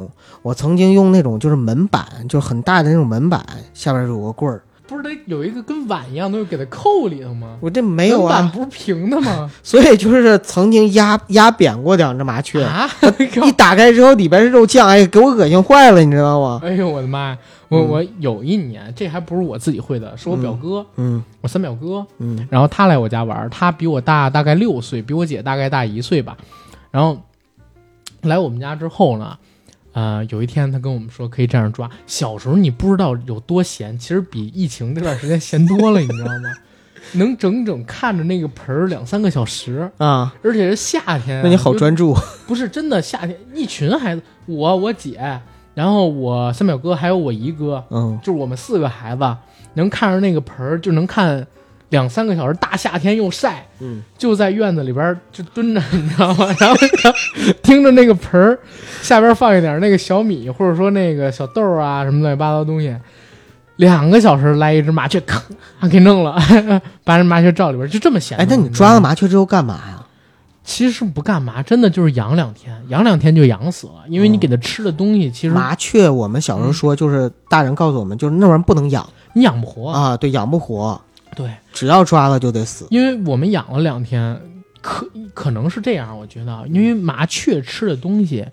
[0.43, 3.45] 我曾经用那种就是门板，就是很大的那种门板，
[3.75, 7.59] 下边有个棍儿，不是得有一个跟碗一样东西给它扣里头吗？
[7.61, 9.51] 我这没有啊，碗不是平的吗？
[9.63, 12.89] 所以就是曾经压压扁过两只麻雀，啊！
[13.45, 16.61] 一打开之后里边是肉酱，哎，给我恶心坏了，你知道吗？
[16.65, 17.39] 哎呦我的妈呀！
[17.69, 26.35] 我嗯我有一年，这还不是我自己会的，是我表哥，嗯我三表哥，嗯然后他来我家玩，他比我大大概六岁，比我姐大概大一岁吧。
[26.91, 27.21] 然后
[28.23, 29.37] 来我们家之后呢，
[29.93, 31.89] 呃，有一天他跟我们说可以这样抓。
[32.07, 36.55] 小时候你不知道有多闲，其实比疫情那段时间闲多了，你知道吗？
[37.15, 42.15] 能整整看着那个盆儿两三个小时，啊，而且是夏天啊、那你好专注，
[42.47, 45.41] 不是真的夏天，一群孩子，我我姐，
[45.75, 49.37] 然后我三表哥还有我姨哥，嗯就是我们四个孩子，
[49.75, 51.47] 能看着那个盆儿，就能看
[51.91, 52.57] 两三个小时。
[52.61, 56.47] 大夏天又晒，嗯，就在院子里边儿就蹲着，你知道吗？
[56.61, 56.77] 然后
[57.63, 58.59] 听着那个盆儿
[59.03, 62.95] 下边放一点那个小米，或者说那个小豆儿啊什么乱七八糟东西，
[63.77, 65.43] 两个小时来一只麻雀，咔，
[65.91, 66.37] 给弄了，
[67.05, 68.37] 把人麻雀罩里边儿，就这么闲。
[68.39, 68.69] 哎，那你？
[68.71, 70.05] 抓了麻雀之后干嘛呀？
[70.65, 79.91] 其实不干嘛，真的就是养两天，养两天就养死了，因为你给它吃的东西，其实麻雀，我们小时候说就是大人告诉我们，就是那玩意儿不能养你养不活。
[79.91, 81.01] 啊，对，养不活，
[81.39, 82.89] 对，只要抓了就得死。
[82.91, 84.41] 因为我们养了两天，
[84.83, 88.45] 可可能是这样，我觉得，因为麻雀吃的东西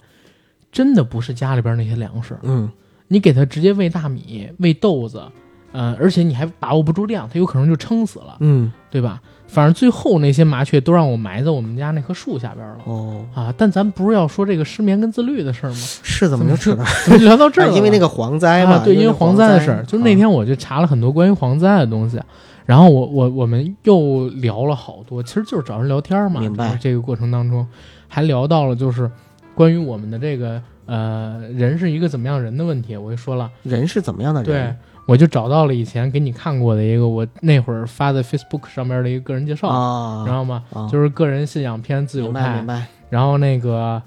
[0.71, 2.69] 真的不是家里边那些粮食，嗯
[3.07, 5.23] 你给它直接喂大米、喂豆子，
[5.71, 9.19] 呃，而且你还把握不住量，它有可能就撑死了，嗯，对吧？
[9.47, 12.77] 反正最后那些麻雀都让我埋在我们家那棵树下边了。
[12.85, 15.75] 哦，啊，但咱不是要说这个失眠跟自律的事儿吗？
[15.75, 16.83] 是怎么就扯到？
[17.05, 17.77] 怎么 聊到这儿啊了？
[17.77, 22.19] 因为那个蝗灾嘛，啊，对，因为蝗灾的事儿，就那啊天我就查了很多关于蝗灾的东西，
[22.65, 26.41] 然后我我我们又聊了好多，其实就是找人聊天嘛。
[26.41, 27.65] 明白这个过程当中，
[28.07, 29.09] 还聊到了就是
[29.53, 34.75] 关于我们的这个呃人是一个怎么样人的问题，我就说了，人是怎么样的人对人？
[35.05, 40.63] 我就找到了以前给你看过的一个我那会儿发在 Facebook 上面的一个个人介绍，啊，知道吗？
[40.73, 42.63] 啊就是个人信仰偏自由派
[43.09, 44.01] 然后那个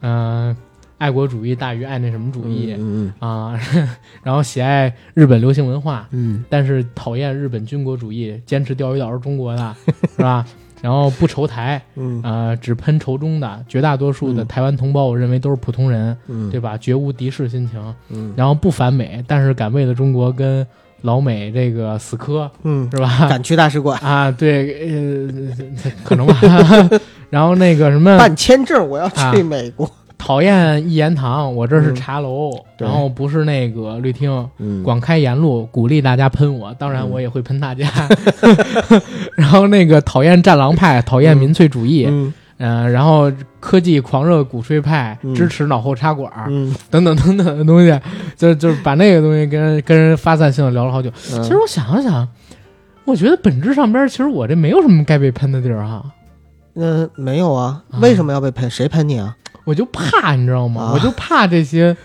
[0.00, 0.56] 嗯、呃
[0.96, 2.74] 爱国主义大于爱那什么主义。
[2.78, 3.60] 嗯啊，
[4.22, 9.74] 然后喜爱日本流行文化，嗯但是讨厌日本军国主义，坚持钓鱼岛是中国的，
[10.16, 10.46] 是吧？
[10.84, 16.76] 然后不仇台，嗯呃，只喷仇中的，绝大多数的嗯台湾同胞，我认为都是普通人，嗯，对吧？
[16.76, 17.94] 绝无敌视心情。
[18.10, 20.66] 嗯然后不反美，但是敢为了中国跟
[21.00, 23.26] 老美这个死磕，嗯，是吧？
[23.30, 25.32] 敢去大使馆啊，对，呃，
[26.04, 26.36] 可能吧。
[27.30, 29.90] 然后那个什么，办签证，我要啊去美国。
[30.24, 31.94] 讨厌一言堂，我这是嗯。
[31.94, 32.88] 茶楼，对。
[32.88, 37.10] 然后不是那个绿厅，嗯，广开言路，鼓励大家喷我，当然嗯。
[37.10, 37.86] 我也会喷大家。
[39.36, 42.32] 然后那个讨厌战狼派，讨厌民粹主义，嗯。
[42.56, 45.34] 嗯、然后科技狂热鼓吹派，嗯。
[45.34, 48.00] 支持脑后插管，嗯，等等等等的东西，
[48.34, 51.10] 就就是把那个东西跟跟人发散性的聊了好久。
[51.14, 52.26] 其其实我想了想，
[53.04, 56.02] 我觉得本质上边，其实我这没有什么该被喷的地儿哈，
[56.76, 57.82] 嗯没有啊。
[57.90, 58.70] 啊，为什么要被喷？
[58.70, 59.36] 谁喷你啊？
[59.64, 60.82] 我就怕你知道吗？
[60.82, 61.96] 啊我就怕这些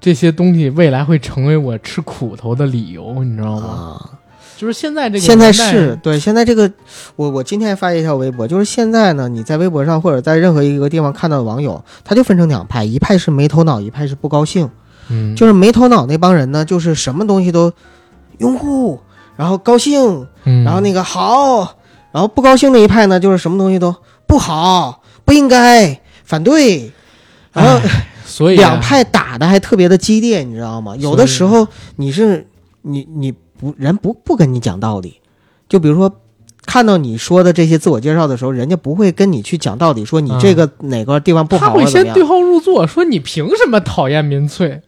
[0.00, 3.66] 这些东西未来会成为我吃苦头的理由，你知道吗？
[3.66, 4.10] 啊，
[4.56, 6.70] 就是现在这个现在是对，现在这个，
[7.16, 14.68] 我我今天发一条微博，就是现在呢，你在微博上或者在任何一个地方看到的网友，他就分成两派，一派是没头脑，一派是不高兴。
[15.08, 17.72] 嗯，就是没头脑那帮人呢，就是什么东西都
[18.38, 19.00] 拥护，
[19.36, 21.76] 然后高兴，嗯然后那个好，
[22.10, 23.94] 然后不高兴那一派呢，就是什么东西都
[24.26, 26.90] 不好，不应该，反对。
[27.52, 27.80] 然后
[28.26, 30.96] 所以啊两派打的还特别的激烈，你知道吗？
[30.96, 32.48] 有的时候你是
[32.82, 35.20] 你你不人不不跟你讲道理，
[35.68, 36.12] 就比如说
[36.66, 42.24] 看到你说的这些自我介绍的时候，人家不会跟你去讲道理，说你啊这个哪个地方不好啊怎么样会先对。
[42.24, 44.80] 号入座，说你凭什么讨厌民粹，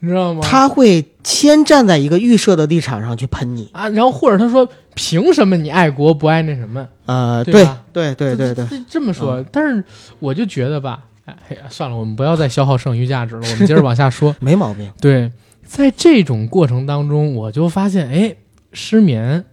[0.00, 0.40] 你知道吗？
[0.42, 6.88] 他会先站在一个预设的立场上去喷你，啊，然后或者他说凭什么你爱国不爱那什么？
[7.04, 9.84] 呃，对对吧对对对对，这这么说，但是
[10.18, 14.34] 我就觉得吧，哎哎呀，算了，我们不要再消耗剩余价值了，我们接着往下说。
[14.40, 14.90] 没毛病。
[15.00, 15.30] 对，
[15.62, 18.34] 在这种过程当中，我就发现，哎，
[18.72, 19.44] 失眠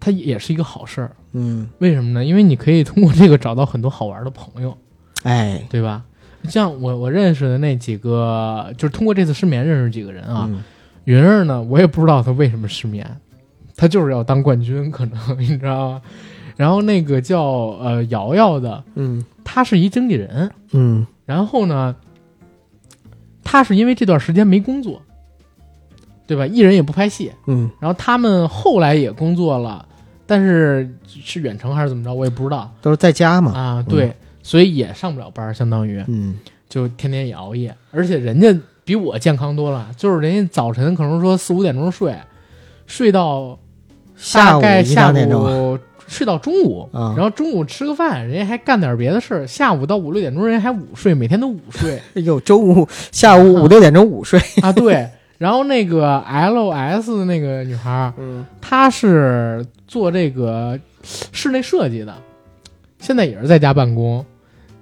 [0.00, 1.12] 它也是一个好事儿。
[1.32, 2.24] 嗯，为什么呢？
[2.24, 4.76] 因为你可以通过这个找到很多好玩的朋友，
[5.22, 6.02] 哎，对吧？
[6.48, 10.46] 像我我认识的那几个，就是通过这次失眠认识几个人啊。
[10.50, 10.62] 嗯
[11.04, 13.18] 云儿呢，我也不知道他为什么失眠，
[13.78, 16.02] 他就是要当冠军，可能 你知道吗？
[16.56, 17.42] 然后那个叫
[17.80, 21.94] 呃瑶瑶的，嗯他是一经纪人，嗯然后呢，
[23.44, 25.00] 他是因为这段时间没工作，
[26.26, 26.44] 对吧？
[26.46, 29.86] 艺人也不拍戏，嗯然后他们后来也工作了，
[30.26, 33.52] 但是是远程还是怎么着，我也不知道都是在家嘛。
[33.52, 33.84] 啊。
[33.88, 34.12] 对，
[34.42, 36.34] 所以也上不了班儿，相当于嗯
[36.68, 38.52] 就天天也熬夜，而且人家
[38.84, 42.14] 比我健康多了，就是人家早晨可能说四五点钟睡，
[42.86, 43.58] 睡到大
[44.18, 54.40] 下午一概下两点钟啊午睡到中午，啊然后中午吃个饭，人家还干点别的事儿，下午到五六点钟人家还午睡，每天都午睡 哎呦，周五下午五六点钟午睡。
[54.62, 54.72] 啊。
[54.72, 55.06] 对，
[55.36, 60.78] 然后那个 L S 的那个女孩，嗯她是做这个
[61.32, 62.14] 室内设计的，
[62.98, 64.24] 现在也是在家办公。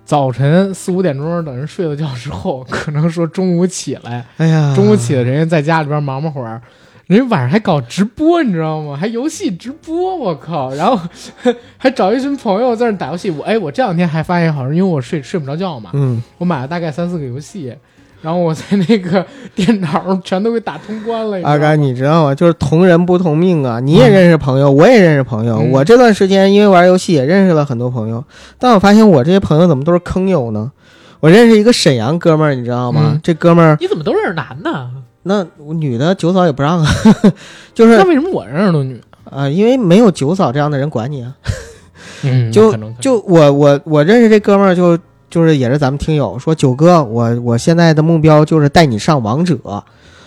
[0.05, 6.63] 早晨四五点钟等人睡了觉之后，可能说中午起来，哎呀，中午起来人家在家里边忙忙会儿，
[7.07, 8.97] 人家晚上还搞直播，你知道吗？
[8.97, 10.75] 还游戏直播，我靠！
[10.75, 10.99] 然后
[11.79, 13.31] 还找一群朋友在那打游戏。
[13.31, 17.73] 我哎，我这两天还发现，好像因为我睡睡不着觉嘛，嗯，我买了大概三四个游戏，
[18.23, 21.39] 然后我在那个 电脑上全都给打通关了。
[21.49, 22.35] 阿甘，你知道吗？
[22.35, 23.79] 就是同人不同命啊！
[23.79, 25.59] 你也认识朋友，我也认识朋友。
[25.59, 28.25] 嗯我这段时间因为玩游戏也认识了很多朋友，
[28.59, 30.73] 但我发现我这些朋友怎么都是坑友呢？
[31.21, 33.13] 我认识一个沈阳哥们儿，你知道吗？
[33.13, 34.91] 嗯这哥们儿你怎么都认识男的？
[35.29, 36.89] 那女的九嫂也不让啊，
[37.75, 39.01] 就是那为什么我认识的女？
[39.25, 41.35] 啊、因为没有九嫂这样的人管你啊。
[42.23, 44.97] 嗯， 就就我我我认识这哥们儿就
[45.29, 49.59] 就是也是咱们听友说九哥，我我现在的目标就是带你上王者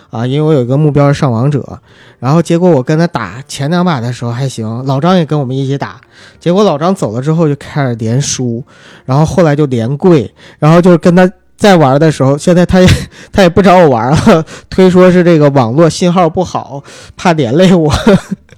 [0.10, 1.80] 啊，因为我有一个目标是上王者。
[2.20, 6.02] 然后结果我跟他打前两把的时候还行，老张也跟我们一起打，
[6.42, 8.62] 结果老张走了之后就开始连输，
[9.06, 10.30] 然后后来就连跪，
[10.60, 11.32] 然后就是跟他。
[11.60, 12.88] 在玩的时候，现在他也
[13.32, 16.82] 他也不找我玩了， 推说是这个网络信号不好，
[17.18, 17.94] 怕连累我，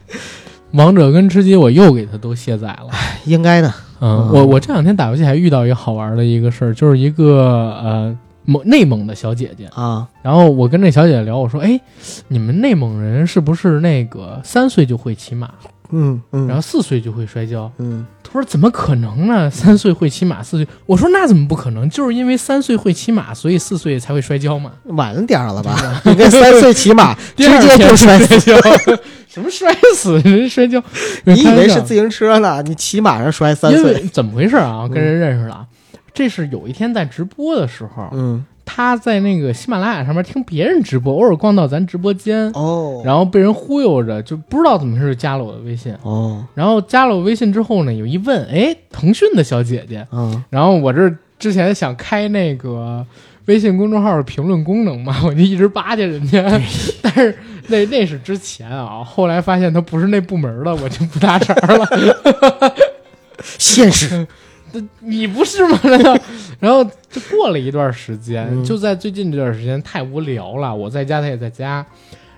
[0.73, 2.89] 王者跟吃鸡我又给他都卸载了。
[3.25, 3.67] 应该的。
[3.99, 4.29] 嗯，嗯。
[4.31, 11.79] 我我这两天打游戏还遇到一个好玩的一个事儿，就是一个呃蒙内蒙的小姐姐，啊，然后我跟这小姐姐聊，我说，哎，
[12.27, 15.49] 你们内蒙人是不是那个三岁就会骑马，
[15.91, 17.71] 嗯嗯，然后四岁就会摔跤？
[17.77, 19.49] 嗯，他说怎么可能呢？
[19.49, 21.89] 三岁会骑马，四岁，我说那怎么不可能？
[21.89, 24.71] 就是因为三岁会骑马，所以四岁才会摔跤嘛。
[24.85, 26.01] 晚了点儿了吧？
[26.05, 28.17] 你跟三岁骑马， 直接就摔。
[28.39, 28.55] 跤，
[29.27, 30.81] 什么摔死人摔跤？
[31.25, 32.61] 你以为是自行车呢？
[32.63, 34.03] 你骑马上摔三岁。
[34.11, 34.87] 怎么回事啊？
[34.91, 35.65] 跟人认识了，
[36.13, 45.93] 这是有一天在直播的时候，嗯，他在那个喜马拉雅上面听别人直播，偶尔逛到咱直播间，哦，然后被人忽悠着，就不知道怎么回事就加了我的微信。
[46.03, 50.07] 哦，然后加了我微信之后呢，有一问，哎，腾讯的小姐姐。
[50.11, 53.05] 嗯，然后我这之前想开那个
[53.45, 56.41] 微信公众号的评论功能嘛， 我就一直巴结人家，
[57.01, 57.37] 但是
[57.67, 61.85] 那那是之前啊，后来发现他不是那部门的，我就不搭茬了。
[63.43, 64.27] 现实。
[64.99, 65.79] 你不是吗？
[65.83, 66.17] 难道？
[66.59, 71.85] 然后就过了一段时间，嗯就在最近这段时间太无聊了，我在家，他也在家，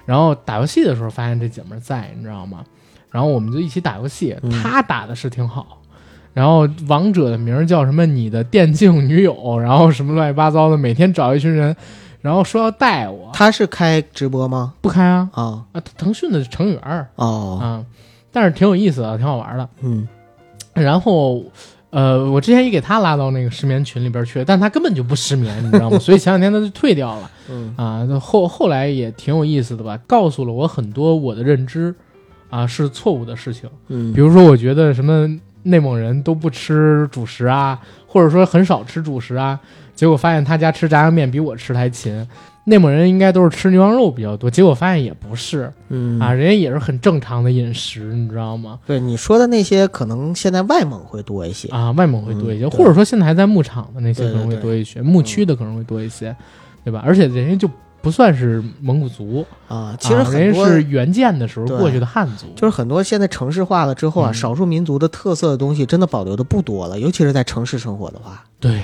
[0.06, 2.64] 然后打游戏的时候发现这姐们儿在，你知道吗？
[3.12, 5.80] 然后我们就一起打游戏，嗯他打的是挺好。
[6.34, 8.06] 然后王者的名儿叫什么？
[8.06, 11.76] 你的电竞女友， 然后什么乱七八糟的，每天找一群人，
[12.22, 14.74] 然后说要带我，他是开直播吗？
[14.82, 15.84] 不开啊啊啊！
[15.96, 17.86] 腾讯的成员儿哦，啊，
[18.32, 19.70] 但是挺有意思的，挺好玩的。
[19.82, 20.08] 嗯
[20.74, 21.44] 然后，
[21.94, 25.98] 呃，我之前也给他拉到那个失眠群里边去，但他根本就不失眠，你知道吗？
[26.02, 28.20] 所以前两天他就退掉了 嗯啊。
[28.20, 31.94] 后后来也挺有意思的吧，告诉了我很多我的认知
[32.50, 35.30] 啊是错误的事情，嗯，比如说我觉得什么
[35.62, 39.60] 内蒙人都不吃主食啊，或者说很少吃主食啊，
[39.94, 42.28] 结果发现他家吃炸酱面比我吃的还勤。
[42.66, 48.80] 内蒙人应该都是吃牛羊肉比较多，结果发现也不是嗯啊，人家也是很正常的饮食，你知道吗？
[48.86, 51.68] 对你说的那些，可能现在外蒙会多一些。
[51.70, 56.34] 啊，外蒙会多一些，嗯或者说现在还在牧场的那些可能会多一些，牧区的可能会多一些，
[56.86, 57.02] 对吧？
[57.06, 57.70] 而且人家就
[58.02, 68.44] 不算是蒙古族，啊，其实啊很多、人是元建的时候过去的汉族，就是很多现在城市化了之后啊，嗯少数民族的特色的东西真的保留的不多了，尤其是在城市生活的话。
[68.60, 68.80] 对。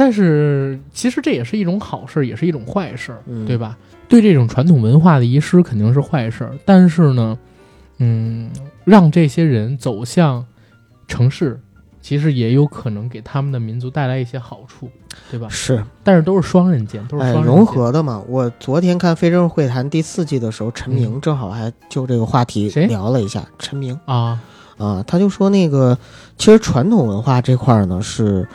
[0.00, 3.76] 但是其实这也是一种好事，也是一种坏事，嗯对吧？
[4.06, 7.36] 对这种传统文化的遗失肯定是坏事，但是呢，
[7.98, 8.48] 嗯，
[8.84, 10.46] 让这些人走向
[11.08, 11.60] 城市，
[12.00, 14.88] 其实也有可能给他们的民族带来一些好处，
[15.32, 15.48] 对吧？
[15.50, 17.56] 是，但是都是双刃剑，都是哎，双刃剑。
[17.56, 18.22] 融合的嘛。
[18.28, 23.44] 我昨天看《非正式会谈》第四季的时候，陈明正好还就这个话题聊了一下。
[23.58, 24.40] 陈明啊，
[24.78, 25.98] 啊，他就说那个，
[26.36, 28.48] 其实传统文化这块儿呢是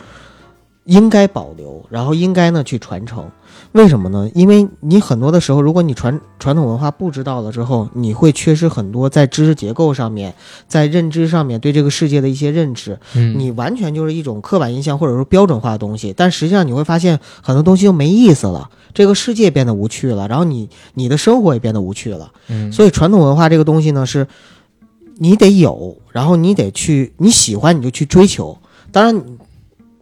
[0.86, 3.30] 应该保留，然后应该呢去传承。
[3.72, 4.30] 为什么呢？
[4.36, 10.34] 因为你很多的时候，如果你传传统文化不知道了之后，你会缺失很多在知识结构上面，
[10.68, 13.00] 在认知上面对这个世界的一些认知。
[13.16, 22.32] 嗯，你完全就是一种刻板印象或者说标准化的东西，但实际上你会发现很多东西就没意思了，这个世界变得无趣了，然后你你的生活也变得无趣了。
[22.50, 24.28] 嗯，所以传统文化这个东西呢，是
[25.18, 28.56] 你得有，然后你得去你喜欢你就去追求，
[28.92, 29.24] 当然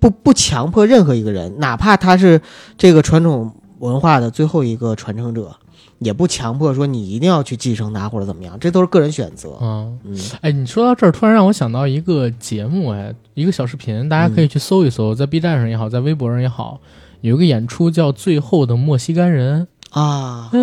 [0.01, 2.41] 不不强迫任何一个人，哪怕他是
[2.75, 5.55] 这个传统文化的最后一个传承者，
[5.99, 9.51] 也不强迫说你一定要去继承他或者怎么样，这都是个人选择。
[9.53, 16.79] 啊，嗯哎，你说到这儿，突然让我想到一个节目，哎，一个小视频，大家可以去搜一搜，在 B 站上也好，在微博上也好，
[17.21, 19.67] 有一个演出叫《最后的墨西干人》，
[19.99, 20.59] 啊，对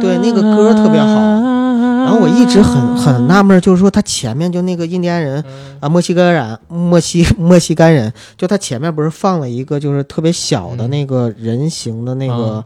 [0.00, 1.06] 对那个歌特别好
[2.08, 5.44] 然后我一直很很纳闷，就是说他前面就那个印第安人
[5.78, 12.64] 啊，墨西哥人，墨西 墨西干人，就他前面不是放了一个就是特别小的嗯那个人形的那个，啊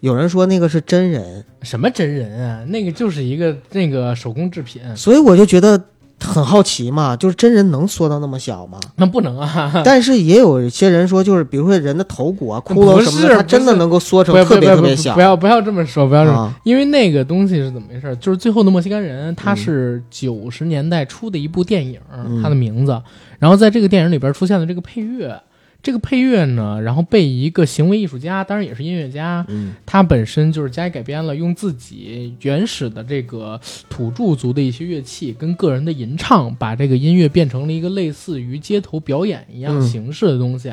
[0.00, 2.62] 有人说那个是真人，什么真人啊？
[2.66, 5.82] 那个就是一个那个手工制品，所以我就觉得
[6.20, 8.78] 很好奇嘛，就是真人能缩到那么小吗？
[8.96, 9.72] 那不能啊！
[9.84, 16.54] 但是也有一些人说，就是比如说人的头骨啊、骷不髅什么的，它是真的能够缩成特别特别小不要不要这么说，不要这么。
[16.64, 18.16] 因为那个东西是怎么回事？
[18.16, 23.00] 就是最后的墨西哥人，它嗯是九十年代出的一部电影，嗯它的名字。
[23.38, 25.38] 然后在这个电影里边出现的这个配乐，
[25.84, 33.60] 这个配乐呢，然后被一个行为艺术家，当然也是音乐家，嗯他本身就是加以改编了，用自己原始的这个
[33.90, 40.72] 土著族的一些乐器跟个人的吟唱，把这个音乐变成了一个类似于街头表演一样嗯形式的东西。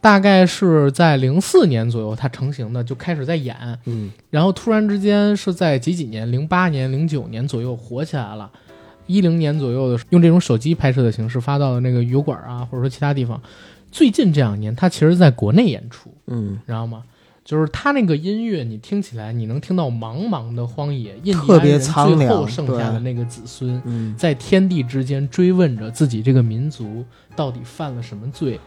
[0.00, 3.56] 大概是在零四年左右，它成型的就开始在演，
[3.86, 8.48] 嗯然后突然之间是在几几年，零八年、零九年左右火起来了。
[9.08, 13.40] 一零年左右的用这种手机拍摄的形式发到了那个油管啊，或者说其他地方。
[13.92, 17.04] 最近这两年，他其实在国内演出，嗯，知道吗？
[17.44, 24.16] 就是他那个音乐，你听起来你能听到茫茫的荒野，印第特别安人最后剩下的那个子孙，嗯。
[24.16, 27.04] 在天地之间追问着自己这个民族
[27.36, 28.58] 到底犯了什么罪，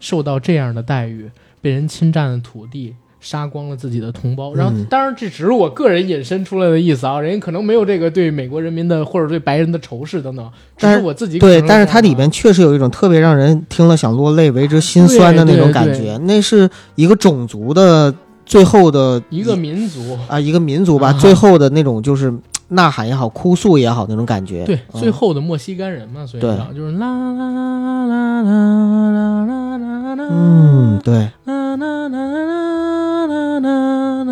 [0.00, 4.54] 受到这样的待遇，被人侵占了土地，杀光了自己的同胞。
[4.54, 10.44] 然后嗯，当然这只是我个人引申出来的意思啊，人家可能没有这个对美国人民的或者对白人的仇视等等，
[10.76, 16.16] 只但是是我自己对，但是它里边确实有一种特别让人听了想落泪、为之心酸的那种感觉。
[16.24, 18.14] 那是一个种族的
[18.44, 20.18] 最后的一个民族。
[20.28, 22.32] 啊，一个民族吧，啊最后的那种就是
[22.68, 24.64] 呐喊也好、哭诉也好那种感觉。
[24.64, 34.30] 对，嗯最后的墨西干人嘛，所以就是啦啦啦啦啦啦啦啦啦，嗯，对，啦啦啦啦啦啦啦啦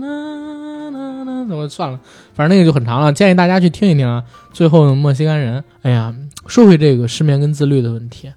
[0.00, 0.08] 啦
[1.24, 2.00] 啦，我算了，
[2.32, 4.24] 反正那个就很长了，建议大家去听一听啊。
[4.52, 6.14] 最后的墨西干人，哎呀，
[6.46, 8.32] 说回这个失眠跟自律的问题，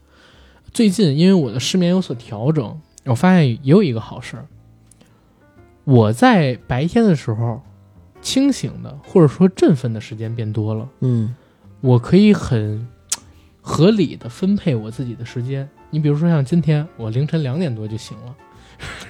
[0.73, 4.45] 最近因为我的失眠有所调整，我发现也有一个好事儿，
[5.85, 7.61] 我在白天的时候
[8.23, 10.89] 清醒的或者说振奋的时间变多了。
[11.01, 11.35] 嗯
[11.81, 12.87] 我可以很
[13.61, 15.69] 合理的分配我自己的时间。
[15.89, 18.33] 你比如说像今天，我凌晨两点多就醒了，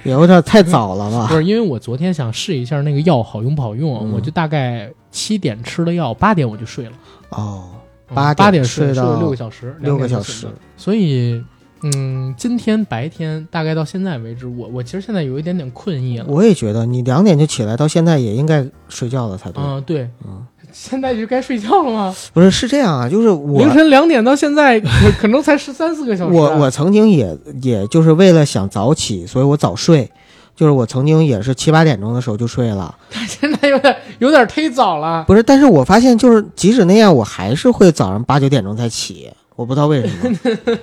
[0.03, 1.35] 有点太早了吧 不？
[1.35, 6.91] 是因为我昨天想试一下那个药好用不好用，嗯我就大概七点吃了药，八点我就睡了。
[7.29, 7.69] 哦，
[8.09, 10.47] 嗯八八点睡到睡了六个小时，六个小时。
[10.75, 11.43] 所以，
[11.83, 16.25] 嗯，今天白天大概到现在为止，我我其实现在有一点点困意了。
[16.27, 19.63] 我也觉得你两点就起来，到现在也应该睡觉了才对。
[19.63, 22.15] 嗯，对，嗯，现在就该睡觉了吗？
[22.33, 30.09] 不是是这样啊，就是我凌晨两点到现在，可可能才十三四个小时啊、我我曾经也也就是为了想早起，所以我早睡。
[30.55, 35.23] 就是我曾经也是七八点钟的时候就睡了，但现在有点有点忒早了。
[35.23, 40.37] 不是，但是我发现就是即使那样，我还是会早上八九点钟才起，我不知道为什么。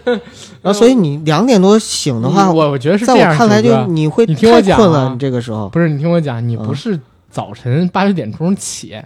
[0.62, 6.98] 然后所以你两点多醒的话，嗯我我觉得是在我看来就你会你听我讲困了，你这个时候不是你听我讲，你嗯不是
[7.30, 8.96] 早晨八九点钟起，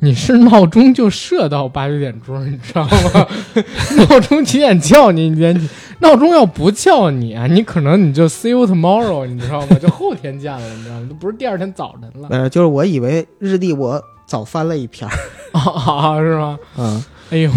[0.00, 3.26] 你是闹钟就设到八九点钟，你知道吗？
[4.08, 5.68] 闹钟几点叫你，你连
[6.00, 9.76] 闹钟要不叫你啊，你可能你就 see you tomorrow，你知道吗？
[9.80, 11.06] 就后天见了，你知道吗？
[11.08, 15.16] 都不是第二天早晨了呃，就是我以为日历我早翻了一篇儿，
[15.58, 16.58] 啊，是吗？
[16.78, 17.50] 嗯，哎呦，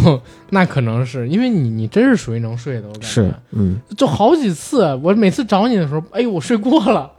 [0.49, 7.09] 那可能是因为你你真是属于能睡的，我感觉是，嗯，就好几次，我每次找你的时候，哎呦，我睡过了，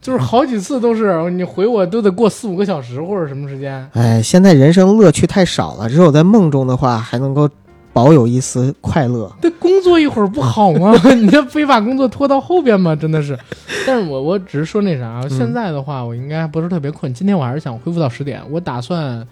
[0.00, 3.86] 就是好几次都是你回我都得过四五个小时或者什么时间。
[3.92, 7.48] 哎，现在人生乐趣太少了，只有在梦中的话还能够
[7.92, 9.30] 保有一丝快乐。
[9.42, 10.94] 这工作一会儿不好吗？
[11.14, 12.96] 你这非把工作拖到后边吗？
[12.96, 13.38] 真的是。
[13.86, 19.26] 但是我我只是说那啥，现在的话我应该不是特别困，今天我还是想恢复到十点，我打算，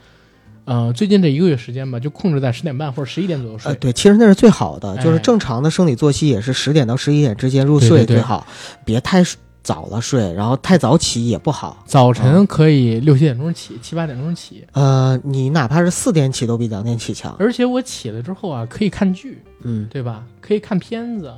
[0.68, 3.72] 呃，最近这一个月时间吧，就控制在十点半或者十一点左右睡。
[3.72, 8.46] 呃，对，其实那是最好的，就是哎正常的生理作息也是十点到十一点之间入对对对睡最好，
[8.84, 9.24] 别太
[9.62, 11.82] 早了睡，然后太早起也不好。
[11.86, 17.34] 早晨可以六七点钟起，七八点钟起，呃，你哪怕是四点起都比两点起强。
[17.38, 20.22] 而且我起来之后啊，可以看剧，嗯，对吧？
[20.42, 21.32] 可以看片子，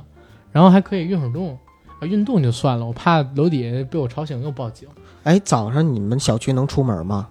[0.51, 1.57] 然后还可以运会儿动。
[2.01, 4.89] 啊，运动就算了，我怕楼底下被我吵醒又报警。
[5.23, 7.27] 哎，早上你们小区能出门吗？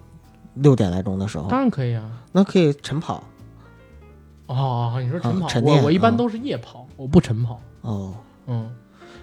[0.55, 2.03] 六点来钟的时候，当然可以啊。
[2.31, 3.23] 那可以晨跑。
[4.47, 7.59] 哦，你说晨跑，啊晨我我一般啊都是夜跑，我不晨跑。
[7.81, 8.13] 哦，
[8.47, 8.69] 嗯，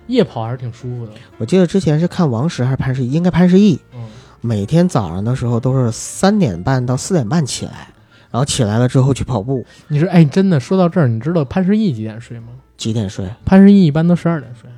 [0.06, 1.12] 夜跑还是挺舒服的。
[1.36, 4.00] 我记得之前是看王石还是潘石屹，应该潘石屹，嗯，
[4.40, 7.88] 每天早上的时候都是三点半到四点半起来，
[8.30, 9.64] 然后起来了之后去跑步。
[9.88, 12.48] 你说，哎，真的说到这儿，你知道潘石屹几点睡吗？
[12.78, 13.28] 几点睡？
[13.44, 14.70] 潘石屹一般都十二点睡。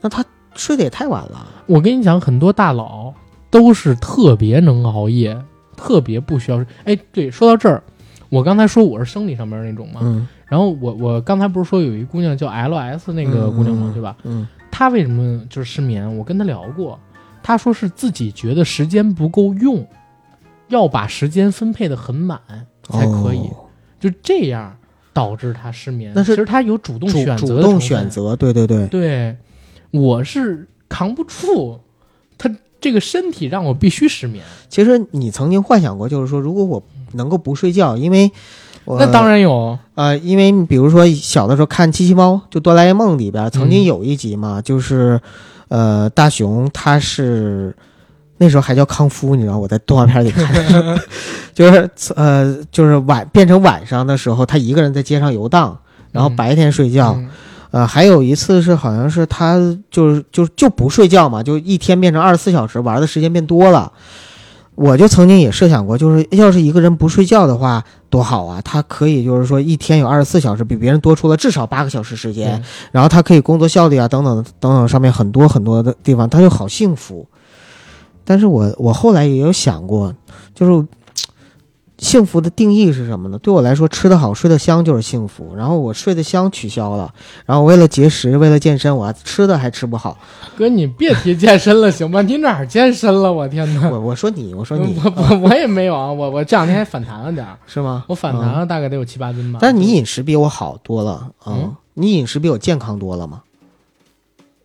[0.00, 0.24] 那他
[0.54, 1.46] 睡得也太晚了。
[1.66, 3.12] 我跟你讲，很多大佬
[3.50, 5.40] 都是特别能熬夜，
[5.82, 6.66] 特别不需要睡。
[6.84, 7.82] 哎，对，说到这儿，
[8.28, 13.86] 我刚才说我是生理上面那种嘛，嗯，然后我我刚才不是说有一姑娘叫 L S 那个姑娘嘛？
[13.88, 14.16] 嗯对吧？
[14.22, 16.16] 嗯，她为什么就是失眠？
[16.16, 16.98] 我跟她聊过，
[17.42, 19.84] 她说是自己觉得时间不够用，
[20.68, 22.40] 要把时间分配的很满
[22.84, 23.56] 才可以，哦
[23.98, 24.76] 就这样
[25.12, 26.12] 导致她失眠。
[26.14, 27.80] 那是其实她有主动选择主动的。
[27.80, 28.86] 选择，对对对。
[28.86, 29.36] 对，
[29.90, 31.78] 我是扛不住，
[32.38, 32.48] 她
[32.82, 34.44] 这个身体让我必须失眠。
[34.68, 38.30] 其实你曾经幻想过，就是说，如果我能够不睡觉，因为
[38.84, 45.20] 我那当然有，呃，因为比如说小的时候看《机器猫》，就《哆啦 A 梦》里边曾经嗯有一集嘛，就是
[45.68, 47.74] 呃，大雄他是
[48.38, 50.52] 那时候还叫康夫，你知道我在动画片里看。
[50.52, 51.00] 的，
[51.54, 55.78] 就是呃，就是晚变成晚上的时候，他一个人在街上游荡，
[56.10, 56.36] 然后嗯。
[56.36, 57.14] 白天睡觉。
[57.16, 57.30] 嗯
[57.72, 59.58] 呃，还有一次是好像是他
[59.90, 63.92] 就是就就不睡觉嘛，就一天变成二十四小时，玩的时间变多了。
[64.74, 68.58] 我就曾经也设想过，就是要是一个人不睡觉的话，多好啊！
[68.62, 77.26] 他可以就是说一天有二十四小时，比别人多出了至少八个小时时间，然后他可以工作效率啊等等等等上面很多很多的地方，他就好幸福。
[78.24, 80.14] 但是我我后来也有想过，
[80.54, 80.86] 就是
[81.98, 83.38] 幸福的定义是什么呢？
[83.38, 85.54] 对我来说，吃得好、睡得香就是幸福。
[85.56, 87.12] 然后我睡得香取消了，
[87.46, 90.18] 然后为了节食、为了健身，我还吃的还吃不好。
[90.56, 92.20] 哥，你别提健身了，行吗？
[92.22, 93.32] 你哪儿健身了？
[93.32, 93.88] 我天哪！
[93.90, 98.04] 我我说你，我说你，我我 我也没有啊，我我这两天还反弹了点儿，是吗？
[98.08, 99.58] 我反弹了大概得有七八斤吧。
[99.62, 103.42] 但是你饮食比我好多了啊、嗯你饮食比我健康多了吗？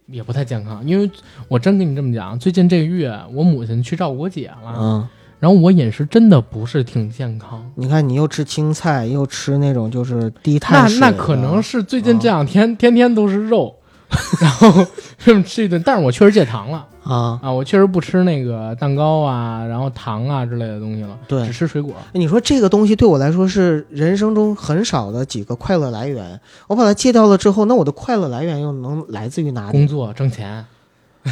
[0.06, 1.12] 也不太健康，因为
[1.50, 5.08] 我真跟你这么讲，最近这个月我母亲去照顾我姐了，嗯，
[5.40, 7.64] 然后我饮食真的不是挺健康。
[7.76, 13.76] 你看你又吃青菜，又吃那种就是低碳水那那可能是最近这两天、天天都是肉，
[14.42, 14.86] 然后
[15.18, 17.40] 这么吃一顿，但是我确实戒糖了啊。
[17.44, 21.94] 啊，我确实不吃那个蛋糕啊，然后糖啊之类的东西了，对只吃水果。
[22.14, 29.72] 你说这个东西对我来说是人生中很少的几个快乐来源，我把它戒掉了之后，那我的快乐来源又能来自于哪里？
[29.72, 30.66] 工作挣钱，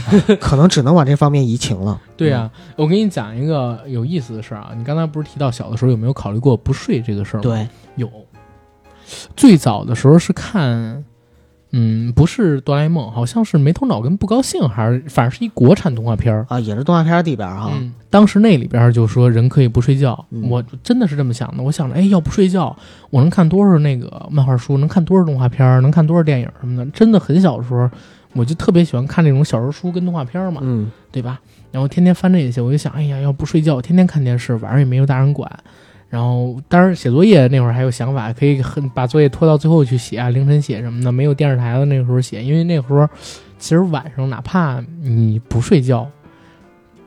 [0.40, 2.00] 可能只能往这方面移情了。
[2.18, 7.42] 对呀、我给你讲一个有意思的事儿啊，你刚才不是提到小的时候有没有考虑过不睡这个事儿吗？
[7.44, 8.10] 对，有，
[9.36, 11.04] 最早的时候是看，
[11.72, 16.46] 嗯，不是哆啦 A 梦，好像是没头脑跟不高兴，还是反正是一国产动画片儿。
[16.50, 21.62] 啊，也是动画片里边哈，嗯，当时那里边就说人可以不睡觉，嗯我真的是这么想的。
[21.62, 22.76] 我想着，哎，要不睡觉，
[23.10, 26.86] 我能看多少那个漫画书，能看多少动画片儿，能看多少电影什么的。
[26.92, 27.90] 真的很小的时候，
[28.36, 31.40] 我就特别喜欢看那种小说书跟动画片儿嘛，嗯对吧？
[31.72, 35.50] 然后天天翻这些，我就想，哎呀，要不睡觉，天天看电视，晚上也没有大人管。
[36.08, 43.10] 然后，当然写作业那会儿还有想法，可以很把作业拖到最后去写啊，凌晨写什么的，没有电视台的那个时候写，因为那会儿
[43.58, 46.10] 其实晚上哪怕你不睡觉，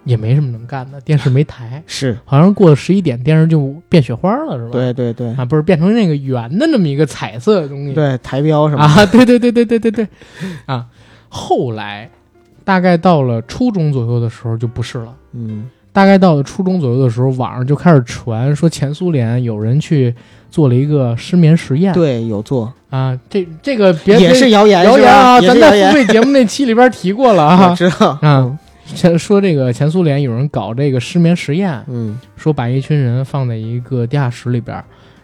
[0.05, 4.73] 也没什么能干的，电视没台， 是好像过了十一点，电视就变雪花了，是吧？
[4.73, 10.09] 对对对啊，不是变成那个圆的那么一个彩色的东西，对，台标什么的，啊，对对对对对对对，
[10.67, 10.87] 啊，
[11.29, 12.09] 后来
[12.65, 15.15] 大概到了初中左右的时候就不是了。
[15.33, 20.15] 嗯大概到了初中左右的时候，网上就开始传说前苏联有人去
[20.49, 21.93] 做了一个失眠实验。
[21.93, 27.75] 对，有做，啊，这这个别也是谣言，谣言啊，咱在付费节目那期里边提过了我啊。
[27.75, 28.59] 知道，啊，
[28.95, 34.81] 前说这个前苏联有人搞这个失眠实验，嗯说把一群人放在一个地下室里边，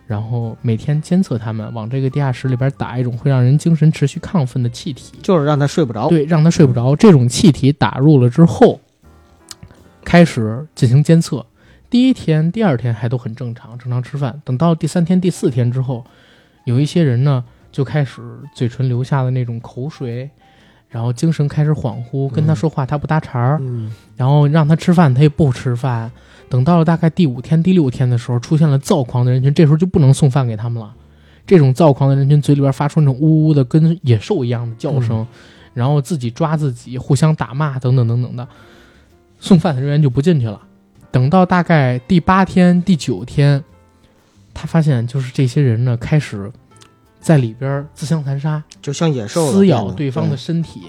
[0.06, 5.18] 然后每天监测他们，往这个地下室里边打一种会让人精神持续亢奋的气体。
[5.22, 6.94] 就是让他睡不着，对，让他睡不着。
[6.94, 8.80] 这种气体打入了之后，
[10.04, 11.46] 开始进行监测。
[11.88, 14.42] 第一天、第二天还都很正常，正常吃饭。
[14.44, 16.04] 等到第三天、第四天之后，
[16.64, 18.20] 有一些人呢就开始
[18.54, 20.28] 嘴唇留下的那种口水，
[20.88, 26.10] 然后精神开始恍惚，跟他说话他不搭茬儿，嗯然后让他吃饭他也不吃饭。
[26.48, 30.94] 等到了大概第五天、第六天的时候，出现了躁狂的人群，这时候就不能送饭给他们了。
[31.46, 35.26] 这种躁狂的人群嘴里边发出那种呜呜的跟野兽一样的叫声，
[35.74, 38.48] 然后自己抓自己，互相打骂等等等等的，
[39.38, 40.60] 送饭的人员就不进去了。
[41.10, 43.62] 等到大概第八天、第九天，
[44.54, 46.50] 他发现就是这些人呢开始
[47.20, 50.82] 在里边自相残杀，就像野兽撕咬对方的身体，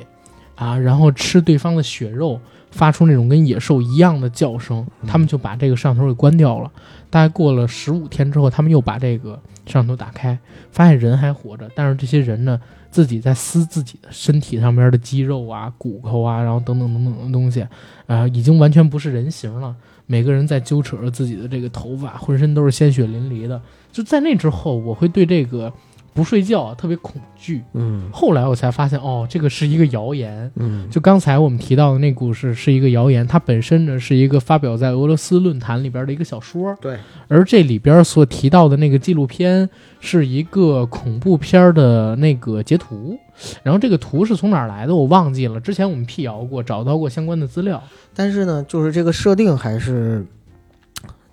[0.55, 2.39] 啊，然后吃对方的血肉，
[2.75, 4.85] 发出那种跟野兽一样的叫声。
[5.07, 6.69] 他们就把这个摄像头给关掉了。
[7.09, 10.37] 大概过了十五天之后，他们又把这个摄像头打开，
[10.71, 12.59] 发现人还活着，但是这些人呢，
[12.91, 17.65] 自己在撕自己的身体上面的肌肉啊、骨头啊，然后等等等等的东西，
[18.07, 19.73] 啊、已经完全不是人形了。
[20.07, 23.59] 每个人在揪扯着自己的这个头发，浑身都是鲜血淋漓的。
[23.91, 25.71] 就在那之后，我会对这个
[26.15, 27.61] 不睡觉啊特别恐惧。
[27.73, 30.49] 嗯后来我才发现，哦，这个是一个谣言。
[30.55, 36.97] 嗯就刚才我们提到的那故事是一个谣言，它本身呢是一个发表在俄罗斯论坛里边的一个小说，对，
[37.27, 43.19] 而这里边所提到的那个纪录片是一个恐怖片的那个截图，
[43.61, 47.83] 然后这个图是从哪儿来的我忘记了，之前我们辟谣过，找到过相关的资料。
[48.15, 50.25] 但是呢，就是这个设定还是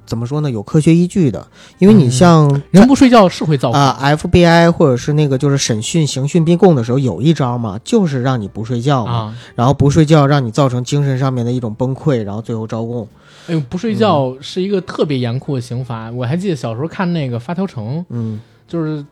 [0.04, 1.46] 怎么说呢，有科学依据的，
[1.78, 13.06] 因为你嗯像人不睡觉是会造反，啊、FBI 或者是那个就是审讯刑讯逼供的时候，有一招嘛，就是让你不睡觉嘛，啊，然后不睡觉让你造成精神上面的一种崩溃，然后最后招供。
[13.48, 16.10] 哎呦，不睡觉是一个特别严酷的刑罚。
[16.10, 18.40] 我还记得小时候看那个《发条城》，嗯。
[18.68, 19.02] 就是《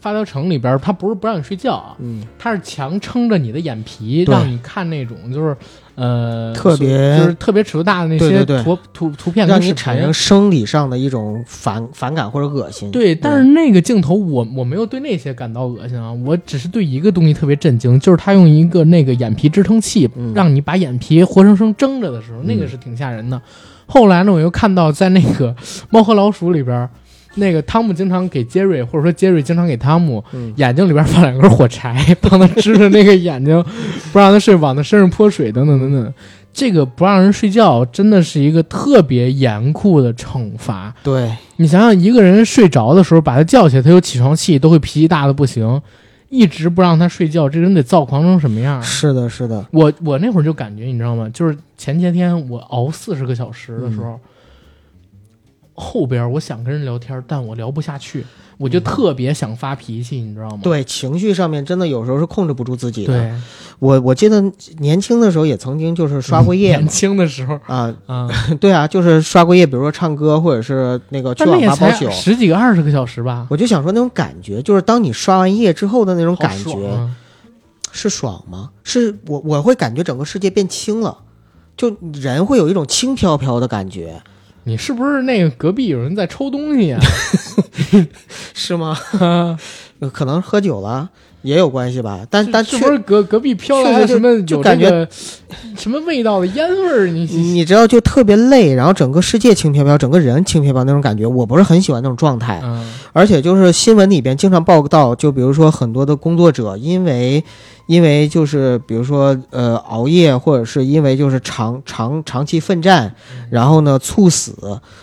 [0.00, 5.56] 发条城》里边，他不是不让你睡觉啊，嗯，他是强撑着你的眼皮，让你看那种就是
[5.96, 12.90] 呃特别就是特别尺度大的那些图图图片跟让你产生生理上的一种反反感或者恶心。
[12.90, 23.40] 对，但是那个镜头我我没有对那些感到恶心啊，我只是对一个东西特别震惊，就是他用一个那个眼皮支撑器，嗯让你把眼皮活生生睁着的时候，那个是挺吓人的。
[23.86, 25.54] 后来呢，我又看到在那个
[25.90, 26.88] 《猫和老鼠》里边，
[27.36, 33.64] 那个汤姆经常给杰瑞，或者说杰瑞经常给汤姆嗯眼睛里边放两根火柴， 帮他支着那个眼睛，
[34.12, 36.14] 不让他睡，往他身上泼水，等等等等。
[36.52, 40.94] 这个不让人睡觉，真的是一个特别严酷的惩罚。
[41.02, 45.82] 对，你想想，一个人睡着的时候，把他叫起来，他有起床气，都会脾气大的不行。
[46.30, 48.80] 一直不让他睡觉，这人得躁狂成什么样？
[48.82, 51.28] 是的，是的，我我那会儿就感觉，你知道吗？
[51.32, 54.18] 就是前些天我熬四十个小时的时候，
[55.74, 58.24] 后边我想跟人聊天，但我聊不下去，
[58.58, 60.60] 我就特别想发脾气，你知道吗？
[60.62, 63.12] 对情绪上面真的有时候是控制不住自己的。
[63.12, 63.32] 对，
[63.80, 64.40] 我我记得
[64.78, 67.58] 年轻的时候也曾经就是刷过夜年轻的时候？
[67.66, 68.28] 啊，啊，
[68.60, 72.08] 对啊，就是刷过夜，比如说唱歌或者是那个去网吧包宿。
[72.10, 77.08] 十几个二十个小时吧，我就想说那种感觉，就是当你刷完夜之后的那种感觉，
[77.90, 78.70] 是爽吗？
[78.84, 81.18] 是我我会感觉整个世界变轻了，
[81.76, 84.22] 就人会有一种轻飘飘的感觉，
[84.64, 86.98] 你是不是那个隔壁有人在抽东西呀、
[88.54, 88.96] 是吗？
[89.20, 89.58] 啊？
[90.12, 91.08] 可能喝酒了，
[91.42, 92.20] 也有关系吧？
[92.28, 95.08] 但但确是不是隔隔壁飘来了什么就感有这个
[95.76, 97.06] 什么味道的烟味儿？
[97.08, 102.60] 你你知道就特别累，然后整个世界轻飘飘，整个人轻飘飘那种感觉，我不是很喜欢那种状态。
[102.62, 107.44] 嗯而且就是新闻里边经常报道，就比如说很多的工作者因为
[107.86, 113.14] 因为就是比如说呃熬夜，或者是因为就是长长长期奋战，
[113.50, 114.54] 然后呢猝死，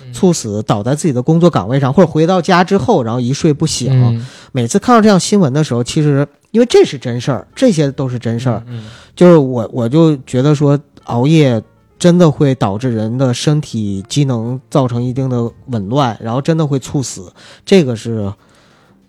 [0.03, 3.91] 嗯猝死倒在自己的工作岗位上，或者回到家之后，然后一睡不醒。
[3.91, 11.61] 嗯每次看到这样新闻的时候，其实因为这是真事儿，这些都是真事儿，嗯就是我我就觉得说熬夜。
[12.01, 17.31] 真的会导致人的身体机能造成一定的紊乱，然后真的会猝死，
[17.63, 18.33] 这个是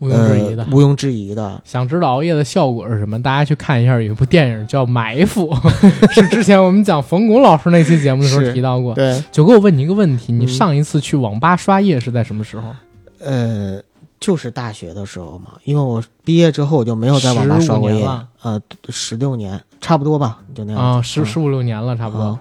[0.02, 0.68] 毋庸置疑的呃。
[0.72, 1.62] 毋庸置疑的。
[1.64, 3.22] 想知道熬夜的效果是什么？
[3.22, 5.48] 大家去看一下，有一部电影叫《埋伏》，
[6.12, 8.94] 是之前我们讲冯巩老师那期节目的时候提到过。
[8.94, 12.74] 对，九哥，我问你一个问题：你嗯上一次去网吧刷夜是在什么时候？
[13.20, 13.80] 呃，
[14.18, 22.40] 就是大学的时候嘛，因为我毕业之后我就没有在网吧刷过夜了，呃，十六年差不多吧，就那样啊，子十十五六年了，差不多啊。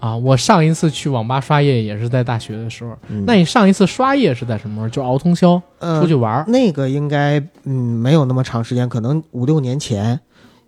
[0.00, 2.96] 啊，我上一次去网吧刷夜也是在大学的时候。
[3.08, 4.88] 嗯那你上一次刷夜是在什么时候？
[4.88, 6.44] 就熬通宵呃出去玩？
[6.48, 10.18] 那个应该嗯没有那么长时间，可能五六年前。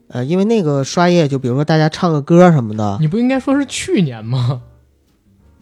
[0.09, 4.61] 呃，因为那个刷夜，就比如说大家唱个歌什么的你不应该说是去年吗？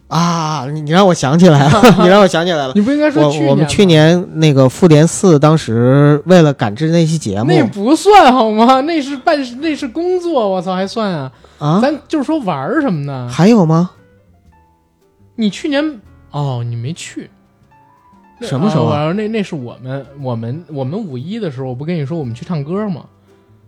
[0.09, 2.73] 啊，你你让我想起来了， 你让我想起来了。
[2.75, 8.81] 你不应该说去年我我们去年那个复联四，当时为了赶制那期节目那不算好吗？
[8.81, 11.31] 那是办那是工作，我操，还算啊？
[11.61, 13.29] 啊，咱就是说玩儿什么呢。
[13.31, 13.91] 还有吗？
[15.35, 16.01] 你去年
[16.31, 17.29] 哦，你没去。
[18.39, 19.11] 那什么时候啊啊？
[19.13, 23.05] 那那是我们我们我们五一的时候，我不跟你说我们去唱歌吗？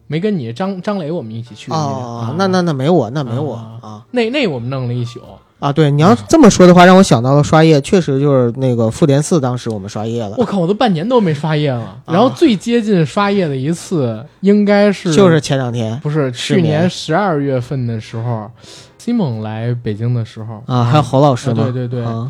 [0.07, 5.21] 没跟你张张磊我们一起去哦啊，那那那没我，那没我啊啊那那我们弄了一宿。
[5.63, 5.71] 啊！
[5.71, 11.79] 对，你要这么说的话，让我想到了刷夜，确实就是那个复联四，当时我们刷夜了，我靠，我都半年都没刷夜了。
[11.79, 18.51] 啊然后最接近刷夜的一次，应该是就是前两天不是去年十二月份的时候
[18.99, 22.29] ，Simon 来北京的时候啊，还有侯老师对对对啊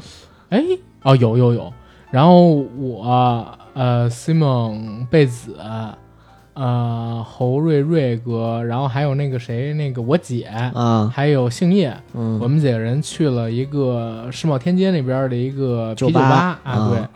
[0.49, 0.63] 哎，
[1.01, 1.73] 哦，有有有。
[2.11, 5.57] 然后我呃，Simon 贝子，
[6.53, 10.43] 呃，侯瑞瑞哥，然后还有那个谁，那个我姐，
[10.73, 16.29] 啊，还有姓叶，我嗯，们几个人去了一个世贸天阶那边的一个啤酒酒吧。
[16.29, 16.89] 吧啊，啊。
[16.91, 17.07] 对，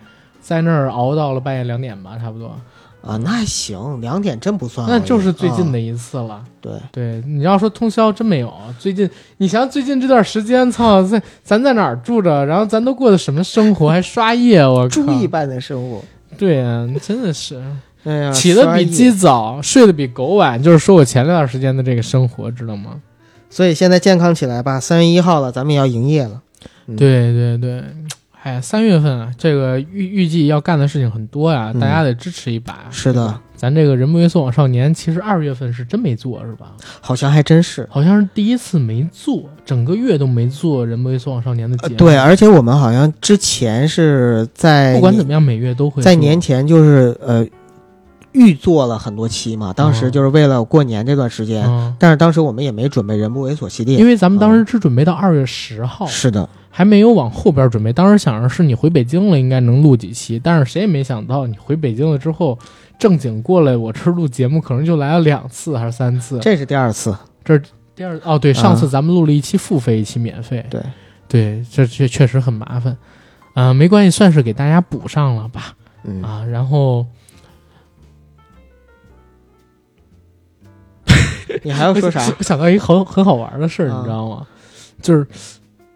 [0.41, 2.55] 在那儿熬到了半夜两点吧，差不多。
[3.03, 6.43] 啊，那还行，两点真不算，那就是最近啊的一次了。
[6.59, 8.51] 对，对，你要说通宵真没有。
[8.79, 14.89] 最近，你想想最近这段时间，操， 在咱在哪儿住着，然后咱都过的什么生活，还刷夜，我靠。
[14.89, 16.01] 猪一般的生活，
[16.37, 17.61] 对啊、真的是
[18.03, 23.01] 哎呀，起得比鸡早，睡得比狗晚，就是说我前段时间的这个生活，知道吗？
[23.49, 26.41] 所以现在健康起来吧，三月一号了，咱们也要营业了。
[26.87, 27.83] 嗯对对对，
[28.43, 32.85] 哎呀，三月份啊，这个预预计要干的事情很多呀，嗯大家得支持一把。
[32.91, 36.71] 是的，咱这个人不为所往少年，其实二月份是真没做，是吧？
[37.01, 37.85] 好像还真是。
[37.91, 41.93] 好像是第一次没做，整个月都没做人不为所往少年的节目。
[41.93, 47.45] 呃对，而且我们好像之前是在不管怎么样，每月都会在年前就是呃
[48.37, 53.97] 预做了很多期嘛，当时嗯就是为了过年这段时间，嗯，但是当时我们也没准备人不猥琐系列。
[53.97, 57.91] 因为咱们当时只准备到二月十号，是的，还没有往后边准备。
[57.91, 62.57] 当时想着是你回北京了，应该能录几期，但是谁也没想到你回北京了之后，
[62.99, 66.39] 正经过来我这儿录节目，可能就来了两次还是三次。
[66.39, 67.15] 这是第二次。
[67.43, 67.59] 这
[67.95, 70.63] 第二哦，对，上次咱们录了一期付费，一期免费。
[70.69, 70.81] 对
[71.27, 72.95] 对，这这确实很麻烦。
[73.53, 75.73] 啊、没关系，算是给大家补上了吧。
[76.03, 77.05] 嗯，啊，然后
[81.63, 82.21] 你还要说啥？
[82.37, 84.45] 我想到一个很很好玩的事儿，啊你知道吗？
[85.01, 85.25] 就是，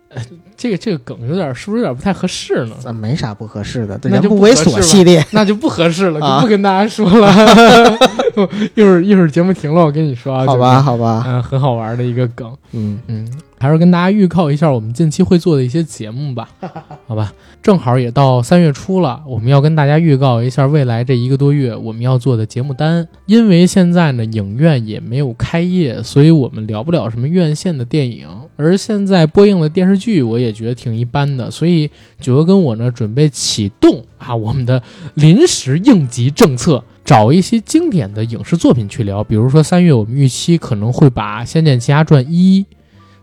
[0.09, 0.21] 呃，
[0.55, 2.75] 这个这个梗有点是不是有点不太合适呢？
[2.79, 5.25] 咱没啥不合适的，那就人不猥琐系列。
[5.31, 7.31] 那就不合适了，啊就不跟大家说了。
[8.75, 12.55] 一会儿一会儿节目停了，我跟你说啊，好吧，好吧，嗯、很好玩的一个梗。
[12.71, 13.27] 嗯，嗯，
[13.61, 16.49] 还是跟大家预告一下我们近期会做的一些节目吧，
[17.05, 17.31] 好吧？
[17.61, 23.07] 正好也到三月初了，我们要跟大家预告一下未来这一个多月我们要做的节目单。
[23.27, 28.27] 因为现在呢，影院也没有开业，所以我们聊不了什么院线的电影。
[28.57, 31.87] 而现在播映的电视剧，我也觉得挺一般的，所以
[32.19, 34.81] 九哥跟我呢准备启动啊我们的
[35.13, 36.83] 临时应急政策。
[37.03, 42.63] 找一些经典的影视作品去聊，比如说三月我们预期可能会把《仙剑奇侠传一》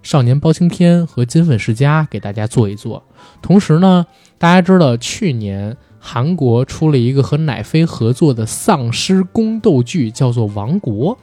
[0.03, 3.03] 少年包青天和金粉世家给大家做一做。
[3.43, 4.07] 同时呢，
[4.39, 11.15] 大家知道去年韩国出了一个和乃飞合作的丧尸宫斗剧，叫做《王国》，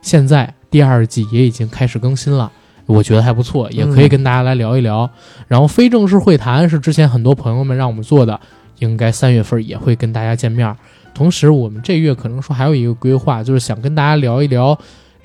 [0.00, 2.50] 现在第二季也已经开始更新了。
[2.86, 5.08] 我觉得还不错，也可以嗯跟大家来聊一聊。
[5.46, 8.40] 然后非正式会谈是之前很多朋友们让我们做的，
[8.78, 10.74] 应该三月份也会跟大家见面。
[11.14, 14.74] 同时，我们这月可能说还有一个规划，就是想跟大家聊一聊《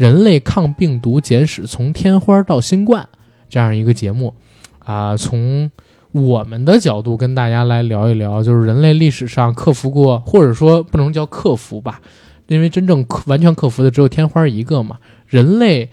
[0.04, 3.08] 人类抗病毒简史：从天花到新冠》
[3.48, 4.34] 这样一个节目，
[4.80, 5.72] 啊、从
[6.12, 12.02] 我们的角度跟大家来聊一聊，就是人类历史上克服过，或者说不能叫克服吧，
[12.48, 14.98] 因为真正完全克服的只有天花一个嘛。
[15.26, 15.90] 人类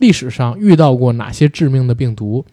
[0.00, 2.44] 历史上遇到过哪些致命的病毒？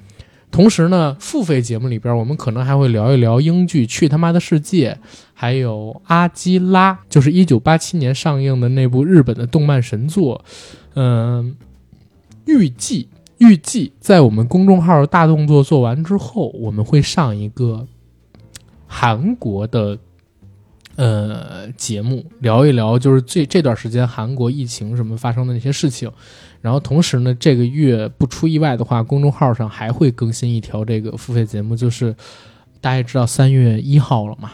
[0.51, 4.91] 同时呢，付费节目里边，我们可能还会聊一聊英剧《去他妈的世界》，
[5.41, 10.45] 还有《阿基拉》，就是一九八七年上映的那部日本的动漫神作。
[10.93, 11.55] 嗯、
[12.45, 13.07] 预计
[13.39, 17.87] 预计在我们公众号大动作做完之后，我们会上一个
[18.85, 19.97] 韩国的
[20.95, 26.11] 呃节目，聊一聊就是这这段时间韩国疫情什么发生的那些事情。
[26.61, 32.15] 然后同时呢，这个月不出意外的话，公众号上还会更新一条这个付费节目，就是
[32.79, 34.51] 大家也知道三月一号了嘛，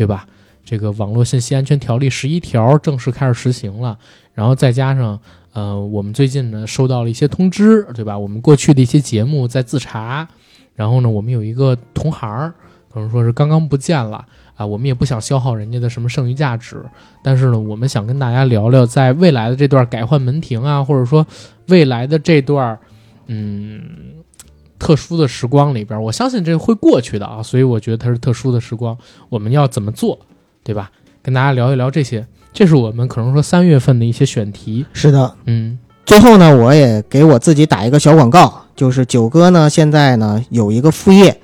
[0.00, 0.26] 对吧？
[0.64, 3.98] 这个网络信息安全条例十一条正式开始实行了，
[4.32, 5.20] 然后再加上
[5.52, 8.18] 呃，我们最近呢收到了一些通知，对吧？
[8.18, 10.26] 我们过去的一些节目在自查，
[10.74, 12.54] 然后呢，我们有一个同行儿，
[12.90, 14.24] 可能说是刚刚不见了
[14.54, 16.82] 啊，我们也不想消耗人家的什么剩余价值，
[17.22, 21.26] 但是呢，我们想跟大家聊聊，在未来的这段改换门庭啊，或者说
[21.66, 22.78] 未来的这段
[23.26, 24.19] 嗯
[24.80, 28.96] 特殊的时光里边，我相信这会过去的啊，所以我觉得它是特殊的时光，
[29.28, 30.18] 我们要怎么做，
[30.64, 30.90] 对吧？
[31.22, 41.40] 跟大家聊一聊这些，这是我们可能说三月份的一些选题，是的，嗯最后呢，我也给我自己打一个小广告，就是九哥呢现在呢有一个副业，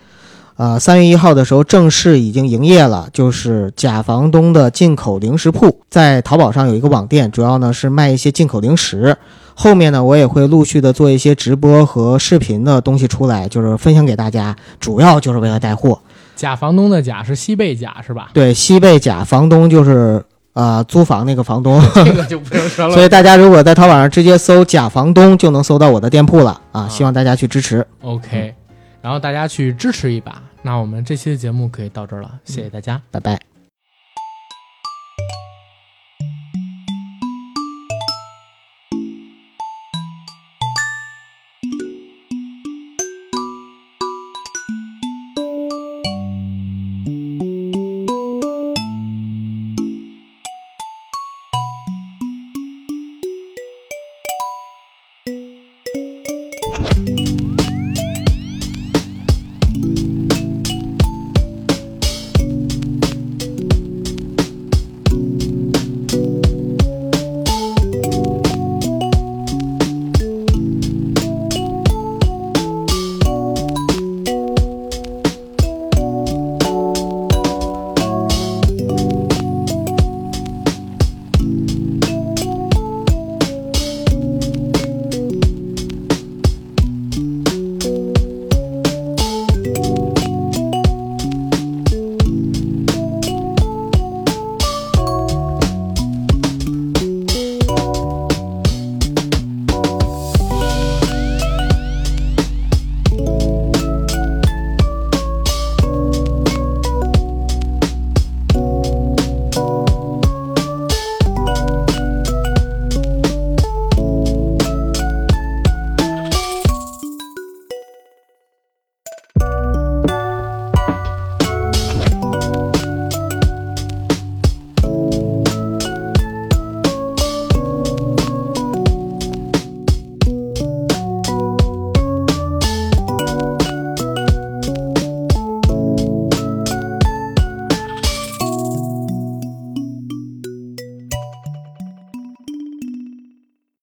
[0.57, 9.17] 呃，三月一号的时候正式已经营业了，就是假房东的进口零食铺，在淘宝上有一个网店，主要呢是卖一些进口零食。
[9.59, 15.99] 后面呢，我也会陆续的做一些直播和视频的东西出来，就是分享给大家，主要就是为了带货。
[16.35, 18.29] 假房东的假是西贝假是吧？
[18.35, 20.23] 对，西贝假房东就是
[20.53, 21.83] 呃租房那个房东。
[21.95, 22.93] 这个就不用说了。
[22.95, 26.83] 所以大家如果在淘宝上直接搜“假房东”，就能搜到我的店铺了啊！
[26.83, 28.55] 啊希望大家去支持，OK，
[29.01, 30.43] 然后大家去支持一把。
[30.61, 33.01] 那我们这期的节目可以到这儿了，谢谢大家。
[33.11, 33.56] 拜拜。